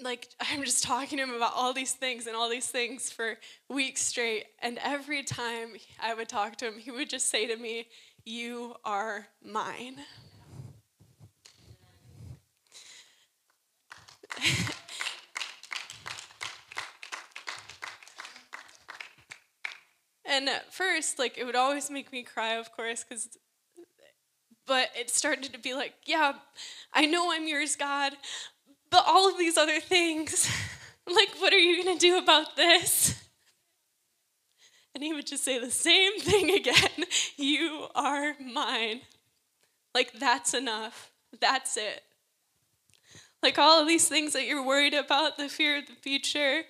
Like, 0.00 0.28
I'm 0.40 0.62
just 0.64 0.84
talking 0.84 1.18
to 1.18 1.24
him 1.24 1.34
about 1.34 1.52
all 1.54 1.72
these 1.72 1.92
things 1.92 2.26
and 2.26 2.36
all 2.36 2.48
these 2.48 2.68
things 2.68 3.10
for 3.10 3.38
weeks 3.68 4.02
straight. 4.02 4.44
And 4.60 4.78
every 4.84 5.22
time 5.22 5.70
I 6.00 6.14
would 6.14 6.28
talk 6.28 6.56
to 6.58 6.66
him, 6.66 6.78
he 6.78 6.90
would 6.90 7.10
just 7.10 7.30
say 7.30 7.46
to 7.46 7.56
me, 7.56 7.88
You 8.24 8.76
are 8.84 9.26
mine. 9.42 9.96
and 20.28 20.48
at 20.48 20.72
first, 20.72 21.18
like, 21.18 21.38
it 21.38 21.44
would 21.44 21.56
always 21.56 21.90
make 21.90 22.12
me 22.12 22.22
cry, 22.22 22.54
of 22.54 22.72
course, 22.72 23.04
because, 23.04 23.28
but 24.66 24.90
it 24.98 25.10
started 25.10 25.52
to 25.52 25.58
be 25.58 25.74
like, 25.74 25.94
yeah, 26.04 26.32
I 26.92 27.06
know 27.06 27.32
I'm 27.32 27.46
yours, 27.46 27.76
God, 27.76 28.12
but 28.90 29.04
all 29.06 29.28
of 29.28 29.38
these 29.38 29.56
other 29.56 29.80
things, 29.80 30.50
like, 31.06 31.30
what 31.38 31.52
are 31.52 31.58
you 31.58 31.82
going 31.82 31.98
to 31.98 32.06
do 32.06 32.18
about 32.18 32.56
this? 32.56 33.22
And 34.94 35.04
he 35.04 35.12
would 35.12 35.26
just 35.26 35.44
say 35.44 35.58
the 35.58 35.70
same 35.70 36.18
thing 36.20 36.50
again 36.50 37.04
You 37.36 37.88
are 37.94 38.34
mine. 38.40 39.02
Like, 39.94 40.12
that's 40.18 40.54
enough. 40.54 41.10
That's 41.38 41.76
it. 41.76 42.02
Like 43.42 43.58
all 43.58 43.80
of 43.80 43.86
these 43.86 44.08
things 44.08 44.32
that 44.32 44.46
you're 44.46 44.66
worried 44.66 44.94
about 44.94 45.36
the 45.36 45.48
fear 45.48 45.78
of 45.78 45.86
the 45.86 45.92
future, 45.92 46.62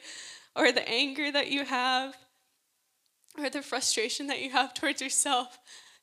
or 0.54 0.72
the 0.72 0.86
anger 0.88 1.30
that 1.30 1.48
you 1.50 1.64
have, 1.64 2.16
or 3.38 3.50
the 3.50 3.62
frustration 3.62 4.26
that 4.28 4.40
you 4.40 4.50
have 4.50 4.74
towards 4.74 5.00
yourself, 5.00 5.58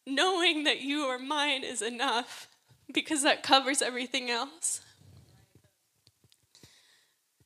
knowing 0.05 0.63
that 0.63 0.81
you 0.81 1.01
are 1.01 1.19
mine 1.19 1.63
is 1.63 1.81
enough 1.81 2.47
because 2.93 3.23
that 3.23 3.43
covers 3.43 3.81
everything 3.81 4.29
else. 4.29 4.81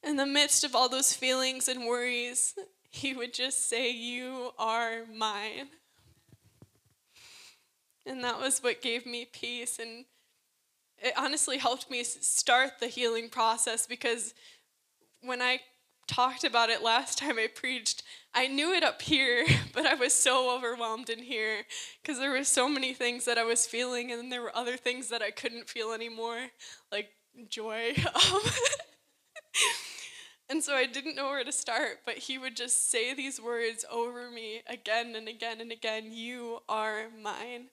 In 0.04 0.16
the 0.16 0.26
midst 0.26 0.64
of 0.64 0.76
all 0.76 0.90
those 0.90 1.14
feelings 1.14 1.68
and 1.68 1.86
worries, 1.86 2.56
he 2.90 3.14
would 3.14 3.34
just 3.34 3.70
say, 3.70 3.92
You 3.92 4.52
are 4.58 5.02
mine. 5.14 5.70
And 8.06 8.24
that 8.24 8.40
was 8.40 8.60
what 8.60 8.82
gave 8.82 9.06
me 9.06 9.26
peace 9.26 9.80
and 9.80 10.06
it 11.00 11.14
honestly 11.18 11.58
helped 11.58 11.92
me 11.92 12.04
start 12.04 12.80
the 12.80 12.88
healing 12.88 13.30
process 13.30 13.86
because 13.86 14.34
when 15.22 15.42
I 15.42 15.60
talked 16.08 16.44
about 16.44 16.70
it 16.70 16.82
last 16.82 17.18
time 17.20 17.38
I 17.38 17.48
preached, 17.48 18.04
I 18.38 18.46
knew 18.46 18.72
it 18.72 18.84
up 18.84 19.02
here, 19.02 19.48
but 19.74 19.88
I 19.88 19.96
was 19.96 20.14
so 20.14 20.56
overwhelmed 20.56 21.10
in 21.10 21.24
here 21.24 21.66
because 22.00 22.20
there 22.20 22.30
were 22.30 22.44
so 22.44 22.70
many 22.70 22.94
things 22.94 23.26
that 23.26 23.40
I 23.40 23.44
was 23.44 23.66
feeling, 23.66 24.12
and 24.12 24.32
there 24.32 24.44
were 24.44 24.56
other 24.56 24.78
things 24.78 25.10
that 25.10 25.24
I 25.24 25.32
couldn't 25.32 25.68
feel 25.68 25.92
anymore, 25.92 26.50
like 26.92 27.10
joy. 27.50 27.96
and 30.50 30.64
so 30.64 30.76
I 30.76 30.86
didn't 30.86 31.16
know 31.16 31.30
where 31.30 31.44
to 31.44 31.52
start, 31.52 32.02
but 32.06 32.20
he 32.20 32.38
would 32.38 32.56
just 32.56 32.92
say 32.92 33.12
these 33.12 33.42
words 33.42 33.84
over 33.92 34.30
me 34.30 34.62
again 34.68 35.16
and 35.16 35.28
again 35.28 35.60
and 35.60 35.72
again 35.72 36.12
You 36.12 36.60
are 36.70 37.06
mine. 37.20 37.70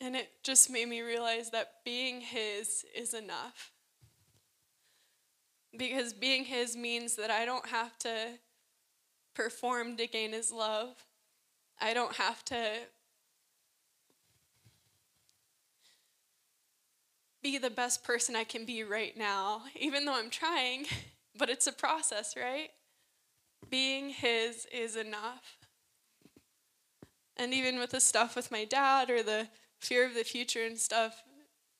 And 0.00 0.16
it 0.16 0.42
just 0.42 0.70
made 0.70 0.88
me 0.88 1.02
realize 1.02 1.50
that 1.50 1.84
being 1.84 2.22
His 2.22 2.86
is 2.96 3.12
enough. 3.12 3.72
Because 5.76 6.12
being 6.12 6.44
His 6.44 6.76
means 6.76 7.16
that 7.16 7.30
I 7.30 7.44
don't 7.44 7.66
have 7.68 7.98
to 8.00 8.38
perform 9.34 9.96
to 9.96 10.06
gain 10.06 10.32
His 10.32 10.52
love. 10.52 11.04
I 11.80 11.94
don't 11.94 12.16
have 12.16 12.44
to 12.46 12.80
be 17.42 17.58
the 17.58 17.70
best 17.70 18.04
person 18.04 18.36
I 18.36 18.44
can 18.44 18.64
be 18.64 18.84
right 18.84 19.16
now, 19.16 19.62
even 19.78 20.04
though 20.04 20.14
I'm 20.14 20.30
trying, 20.30 20.86
but 21.36 21.50
it's 21.50 21.66
a 21.66 21.72
process, 21.72 22.34
right? 22.36 22.70
Being 23.68 24.10
His 24.10 24.66
is 24.72 24.96
enough. 24.96 25.58
And 27.36 27.52
even 27.52 27.78
with 27.78 27.90
the 27.90 28.00
stuff 28.00 28.36
with 28.36 28.50
my 28.52 28.64
dad 28.64 29.10
or 29.10 29.22
the 29.22 29.48
fear 29.80 30.06
of 30.06 30.14
the 30.14 30.24
future 30.24 30.64
and 30.64 30.78
stuff, 30.78 31.22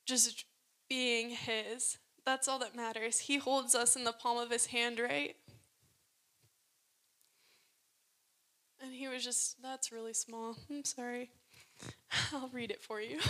just 0.07 0.45
being 0.89 1.31
His. 1.31 1.99
That's 2.25 2.49
all 2.49 2.59
that 2.61 2.77
matters. 2.77 3.21
He 3.21 3.39
holds 3.39 3.75
us 3.75 3.97
in 3.97 4.05
the 4.05 4.13
palm 4.13 4.39
of 4.39 4.51
His 4.51 4.67
hand, 4.67 4.99
right? 5.01 5.37
And 8.83 8.93
he 8.93 9.07
was 9.07 9.23
just, 9.23 9.63
that's 9.63 9.93
really 9.93 10.13
small. 10.13 10.57
I'm 10.69 10.85
sorry. 10.85 11.31
I'll 12.33 12.51
read 12.53 12.73
it 12.73 12.83
for 12.83 13.01
you. 13.01 13.21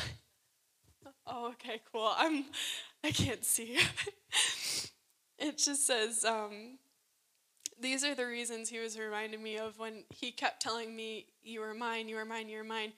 oh, 1.26 1.48
okay, 1.48 1.82
cool. 1.92 2.10
I'm, 2.16 2.46
I 3.04 3.10
can't 3.10 3.44
see. 3.44 3.78
it 5.38 5.58
just 5.58 5.86
says, 5.86 6.24
um, 6.24 6.78
these 7.78 8.02
are 8.02 8.14
the 8.14 8.26
reasons 8.26 8.70
he 8.70 8.78
was 8.78 8.98
reminding 8.98 9.42
me 9.42 9.58
of 9.58 9.78
when 9.78 10.04
he 10.08 10.32
kept 10.32 10.62
telling 10.62 10.96
me, 10.96 11.26
You 11.42 11.62
are 11.62 11.74
mine, 11.74 12.08
you 12.08 12.16
are 12.16 12.24
mine, 12.24 12.48
you 12.48 12.58
are 12.60 12.64
mine. 12.64 12.92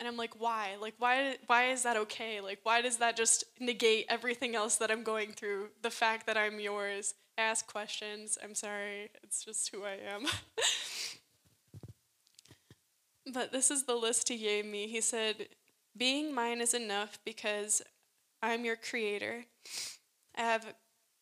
And 0.00 0.08
I'm 0.08 0.16
like, 0.16 0.40
why? 0.40 0.76
Like, 0.80 0.94
why, 0.98 1.36
why 1.46 1.72
is 1.72 1.82
that 1.82 1.98
okay? 1.98 2.40
Like, 2.40 2.60
why 2.62 2.80
does 2.80 2.96
that 2.96 3.16
just 3.16 3.44
negate 3.60 4.06
everything 4.08 4.56
else 4.56 4.76
that 4.76 4.90
I'm 4.90 5.02
going 5.02 5.32
through? 5.32 5.68
The 5.82 5.90
fact 5.90 6.26
that 6.26 6.38
I'm 6.38 6.58
yours. 6.58 7.12
Ask 7.36 7.70
questions. 7.70 8.38
I'm 8.42 8.54
sorry. 8.54 9.10
It's 9.22 9.44
just 9.44 9.70
who 9.70 9.84
I 9.84 9.98
am. 10.12 10.24
but 13.34 13.52
this 13.52 13.70
is 13.70 13.84
the 13.84 13.94
list 13.94 14.30
he 14.30 14.38
gave 14.38 14.64
me. 14.64 14.88
He 14.88 15.02
said, 15.02 15.48
Being 15.94 16.34
mine 16.34 16.62
is 16.62 16.72
enough 16.72 17.18
because 17.22 17.82
I'm 18.42 18.64
your 18.64 18.76
creator. 18.76 19.44
I 20.34 20.40
have 20.40 20.64
a 20.64 20.74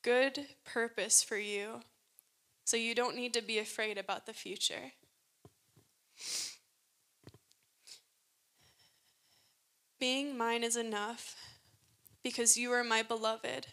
good 0.02 0.46
purpose 0.64 1.22
for 1.24 1.36
you, 1.36 1.80
so 2.64 2.76
you 2.76 2.94
don't 2.94 3.16
need 3.16 3.34
to 3.34 3.42
be 3.42 3.58
afraid 3.58 3.98
about 3.98 4.26
the 4.26 4.32
future. 4.32 4.92
Being 9.98 10.38
mine 10.38 10.62
is 10.62 10.76
enough 10.76 11.34
because 12.22 12.56
you 12.56 12.70
are 12.72 12.84
my 12.84 13.02
beloved 13.02 13.66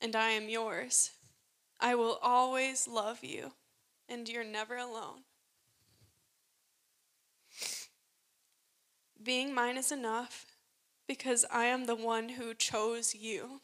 and 0.00 0.14
I 0.14 0.30
am 0.30 0.48
yours. 0.48 1.10
I 1.80 1.96
will 1.96 2.18
always 2.22 2.86
love 2.86 3.24
you 3.24 3.52
and 4.08 4.28
you're 4.28 4.44
never 4.44 4.76
alone. 4.76 5.24
Being 9.22 9.52
mine 9.52 9.76
is 9.76 9.90
enough 9.90 10.46
because 11.08 11.44
I 11.50 11.64
am 11.64 11.86
the 11.86 11.96
one 11.96 12.30
who 12.30 12.54
chose 12.54 13.14
you. 13.14 13.60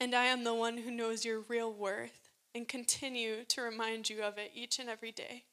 And 0.00 0.14
I 0.14 0.24
am 0.24 0.44
the 0.44 0.54
one 0.54 0.78
who 0.78 0.90
knows 0.90 1.24
your 1.24 1.40
real 1.40 1.72
worth 1.72 2.30
and 2.54 2.66
continue 2.66 3.44
to 3.48 3.62
remind 3.62 4.08
you 4.08 4.22
of 4.22 4.38
it 4.38 4.52
each 4.54 4.78
and 4.78 4.88
every 4.88 5.12
day. 5.12 5.44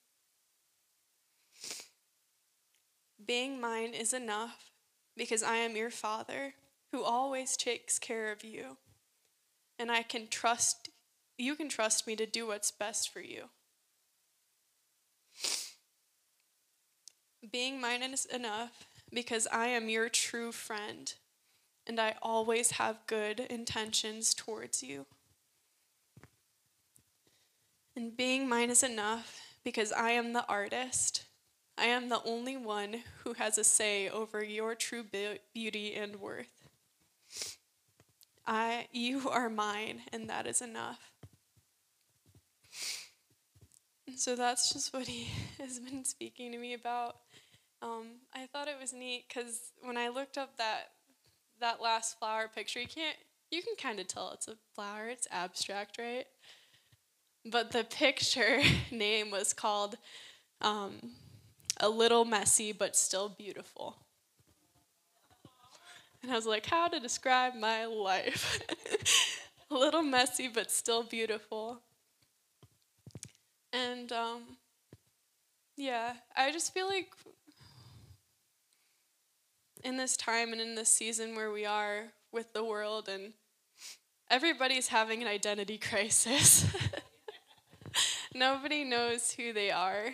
Being 3.26 3.60
mine 3.60 3.94
is 3.94 4.14
enough 4.14 4.72
because 5.16 5.44
I 5.44 5.58
am 5.58 5.76
your 5.76 5.92
father 5.92 6.56
who 6.92 7.04
always 7.04 7.56
takes 7.56 8.00
care 8.00 8.32
of 8.32 8.44
you. 8.44 8.78
And 9.78 9.92
I 9.92 10.04
can 10.04 10.28
trust, 10.28 10.90
you 11.38 11.56
can 11.56 11.70
trust 11.70 12.08
me 12.08 12.16
to 12.16 12.26
do 12.26 12.48
what's 12.48 12.72
best 12.72 13.12
for 13.12 13.22
you. 13.22 13.46
Being 17.52 17.82
mine 17.82 18.04
is 18.04 18.26
enough 18.26 18.88
because 19.12 19.48
I 19.52 19.68
am 19.68 19.90
your 19.90 20.10
true 20.10 20.52
friend 20.52 21.14
and 21.88 22.00
I 22.00 22.16
always 22.22 22.72
have 22.72 23.08
good 23.08 23.40
intentions 23.40 24.34
towards 24.34 24.84
you. 24.84 25.06
And 27.96 28.16
being 28.16 28.48
mine 28.48 28.70
is 28.70 28.84
enough 28.84 29.42
because 29.64 29.92
I 29.92 30.12
am 30.12 30.34
the 30.34 30.46
artist. 30.48 31.26
I 31.82 31.86
am 31.86 32.10
the 32.10 32.22
only 32.26 32.58
one 32.58 32.98
who 33.24 33.34
has 33.34 33.58
a 33.58 33.64
say 33.64 34.08
over 34.08 34.44
your 34.44 34.76
true 34.76 35.04
beauty 35.04 35.96
and 35.96 36.18
worth. 36.18 36.70
I, 38.46 38.86
you 38.92 39.28
are 39.28 39.50
mine, 39.50 40.02
and 40.14 40.30
that 40.30 40.46
is 40.46 40.62
enough. 40.62 41.00
And 44.08 44.20
so 44.20 44.36
that's 44.36 44.72
just 44.72 44.94
what 44.94 45.08
he 45.08 45.30
has 45.60 45.80
been 45.80 46.06
speaking 46.06 46.52
to 46.52 46.60
me 46.60 46.76
about. 46.76 47.16
Um, 47.82 48.20
I 48.32 48.46
thought 48.46 48.68
it 48.68 48.78
was 48.80 48.94
neat 48.94 49.26
because 49.28 49.72
when 49.82 49.98
I 49.98 50.10
looked 50.10 50.38
up 50.38 50.58
that 50.58 50.92
that 51.62 51.82
last 51.82 52.20
flower 52.20 52.48
picture, 52.48 52.80
you 52.80 52.88
can't 52.88 53.18
you 53.50 53.64
can 53.64 53.74
kind 53.76 54.00
of 54.00 54.08
tell 54.08 54.30
it's 54.34 54.48
a 54.48 54.56
flower. 54.76 55.08
It's 55.08 55.28
abstract, 55.32 55.98
right? 55.98 56.26
But 57.44 57.72
the 57.72 57.84
picture 57.84 58.60
name 58.92 59.32
was 59.32 59.52
called 59.52 59.98
um, 60.62 61.14
"A 61.82 61.90
Little 61.90 62.24
Messy 62.24 62.72
but 62.72 62.96
Still 62.96 63.28
Beautiful." 63.28 63.98
And 66.24 66.32
I 66.32 66.36
was 66.36 66.46
like, 66.46 66.68
how 66.68 66.88
to 66.88 67.00
describe 67.00 67.56
my 67.56 67.86
life? 67.86 68.60
a 69.72 69.74
little 69.74 70.04
messy 70.04 70.48
but 70.48 70.70
still 70.70 71.04
beautiful. 71.04 71.82
And 73.74 74.12
um, 74.12 74.42
yeah, 75.78 76.14
I 76.36 76.52
just 76.52 76.74
feel 76.74 76.88
like 76.88 77.12
in 79.84 79.98
this 79.98 80.16
time 80.16 80.52
and 80.52 80.62
in 80.62 80.76
this 80.76 80.90
season 80.90 81.36
where 81.36 81.52
we 81.52 81.66
are 81.66 82.12
with 82.32 82.54
the 82.54 82.64
world 82.64 83.10
and 83.10 83.34
everybody's 84.30 84.90
having 84.90 85.24
an 85.24 85.28
identity 85.28 85.78
crisis. 85.90 86.68
Nobody 88.36 88.84
knows 88.84 89.32
who 89.32 89.54
they 89.54 89.72
are. 89.72 90.14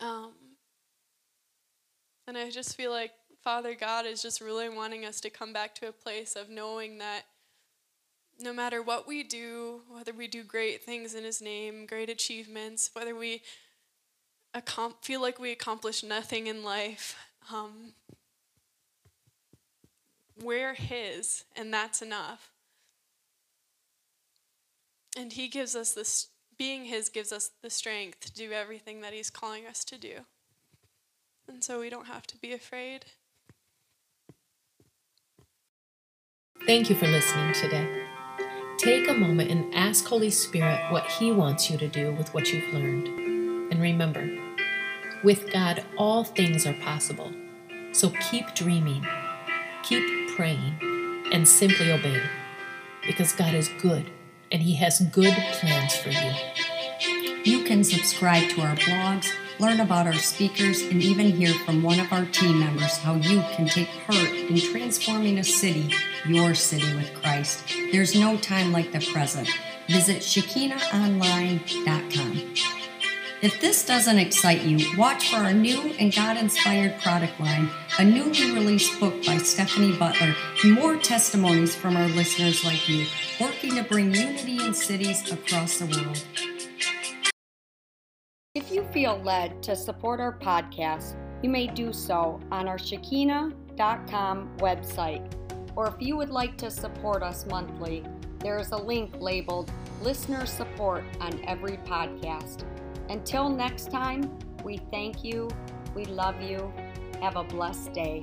Um, 0.00 0.32
and 2.26 2.36
I 2.36 2.50
just 2.50 2.76
feel 2.76 2.90
like 2.90 3.12
Father 3.42 3.74
God 3.74 4.06
is 4.06 4.22
just 4.22 4.40
really 4.40 4.68
wanting 4.68 5.04
us 5.04 5.20
to 5.22 5.30
come 5.30 5.52
back 5.52 5.74
to 5.76 5.88
a 5.88 5.92
place 5.92 6.36
of 6.36 6.50
knowing 6.50 6.98
that 6.98 7.22
no 8.40 8.52
matter 8.52 8.82
what 8.82 9.08
we 9.08 9.22
do, 9.22 9.82
whether 9.88 10.12
we 10.12 10.28
do 10.28 10.42
great 10.44 10.82
things 10.82 11.14
in 11.14 11.24
His 11.24 11.40
name, 11.40 11.86
great 11.86 12.08
achievements, 12.08 12.90
whether 12.92 13.14
we 13.14 13.42
feel 15.02 15.20
like 15.20 15.38
we 15.38 15.52
accomplish 15.52 16.02
nothing 16.02 16.46
in 16.46 16.62
life, 16.62 17.16
um, 17.52 17.92
we're 20.42 20.74
His, 20.74 21.44
and 21.56 21.72
that's 21.72 22.02
enough. 22.02 22.50
And 25.16 25.32
He 25.32 25.48
gives 25.48 25.74
us 25.74 25.92
this, 25.94 26.28
being 26.58 26.86
His 26.86 27.08
gives 27.08 27.32
us 27.32 27.50
the 27.62 27.70
strength 27.70 28.20
to 28.20 28.32
do 28.32 28.52
everything 28.52 29.00
that 29.00 29.12
He's 29.12 29.30
calling 29.30 29.66
us 29.66 29.84
to 29.84 29.96
do. 29.98 30.20
And 31.48 31.62
so 31.62 31.80
we 31.80 31.88
don't 31.88 32.06
have 32.06 32.26
to 32.26 32.36
be 32.36 32.52
afraid. 32.52 33.06
Thank 36.66 36.90
you 36.90 36.96
for 36.96 37.06
listening 37.06 37.54
today. 37.54 38.02
Take 38.76 39.08
a 39.08 39.14
moment 39.14 39.50
and 39.50 39.74
ask 39.74 40.04
Holy 40.04 40.30
Spirit 40.30 40.92
what 40.92 41.04
He 41.04 41.32
wants 41.32 41.70
you 41.70 41.78
to 41.78 41.88
do 41.88 42.12
with 42.12 42.34
what 42.34 42.52
you've 42.52 42.74
learned. 42.74 43.08
And 43.72 43.80
remember, 43.80 44.28
with 45.24 45.50
God, 45.52 45.84
all 45.96 46.24
things 46.24 46.66
are 46.66 46.74
possible. 46.74 47.32
So 47.92 48.12
keep 48.30 48.54
dreaming, 48.54 49.06
keep 49.82 50.30
praying, 50.36 50.76
and 51.32 51.46
simply 51.46 51.90
obey. 51.90 52.22
Because 53.06 53.32
God 53.32 53.54
is 53.54 53.70
good 53.80 54.10
and 54.50 54.62
He 54.62 54.74
has 54.76 55.00
good 55.00 55.34
plans 55.52 55.96
for 55.96 56.08
you. 56.10 56.32
You 57.44 57.64
can 57.64 57.84
subscribe 57.84 58.48
to 58.50 58.60
our 58.60 58.76
blogs, 58.76 59.28
learn 59.58 59.80
about 59.80 60.06
our 60.06 60.12
speakers, 60.14 60.82
and 60.82 61.02
even 61.02 61.30
hear 61.30 61.54
from 61.64 61.82
one 61.82 62.00
of 62.00 62.12
our 62.12 62.26
team 62.26 62.60
members 62.60 62.98
how 62.98 63.14
you 63.14 63.40
can 63.56 63.66
take 63.66 63.88
part 64.06 64.28
in 64.28 64.58
transforming 64.58 65.38
a 65.38 65.44
city, 65.44 65.94
your 66.26 66.54
city 66.54 66.94
with 66.94 67.14
Christ. 67.22 67.64
There's 67.90 68.14
no 68.14 68.36
time 68.36 68.70
like 68.72 68.92
the 68.92 69.00
present. 69.12 69.48
Visit 69.88 70.18
ShekinahOnline.com. 70.18 72.54
If 73.40 73.60
this 73.60 73.86
doesn't 73.86 74.18
excite 74.18 74.62
you, 74.62 74.98
watch 74.98 75.30
for 75.30 75.36
our 75.36 75.52
new 75.52 75.94
and 76.00 76.12
God 76.12 76.36
inspired 76.36 77.00
product 77.00 77.38
line, 77.38 77.70
a 77.98 78.04
newly 78.04 78.50
released 78.50 78.98
book 78.98 79.24
by 79.24 79.36
Stephanie 79.38 79.96
Butler, 79.96 80.34
more 80.64 80.96
testimonies 80.96 81.76
from 81.76 81.96
our 81.96 82.08
listeners 82.08 82.64
like 82.64 82.88
you, 82.88 83.06
working 83.40 83.76
to 83.76 83.84
bring 83.84 84.14
unity 84.14 84.64
in 84.64 84.74
cities 84.74 85.30
across 85.30 85.78
the 85.78 85.86
world. 85.86 86.24
If 88.54 88.72
you 88.72 88.82
feel 88.92 89.18
led 89.22 89.62
to 89.62 89.76
support 89.76 90.18
our 90.18 90.36
podcast, 90.36 91.16
you 91.42 91.48
may 91.48 91.68
do 91.68 91.92
so 91.92 92.40
on 92.50 92.66
our 92.66 92.78
Shekinah.com 92.78 94.56
website. 94.58 95.32
Or 95.76 95.86
if 95.86 95.94
you 96.00 96.16
would 96.16 96.30
like 96.30 96.56
to 96.58 96.70
support 96.70 97.22
us 97.22 97.46
monthly, 97.46 98.04
there 98.40 98.58
is 98.58 98.72
a 98.72 98.76
link 98.76 99.14
labeled 99.20 99.70
Listener 100.02 100.46
Support 100.46 101.04
on 101.20 101.40
every 101.46 101.76
podcast. 101.78 102.64
Until 103.08 103.48
next 103.48 103.90
time, 103.90 104.36
we 104.64 104.78
thank 104.90 105.22
you, 105.22 105.48
we 105.94 106.04
love 106.06 106.40
you, 106.42 106.72
have 107.20 107.36
a 107.36 107.44
blessed 107.44 107.92
day. 107.92 108.22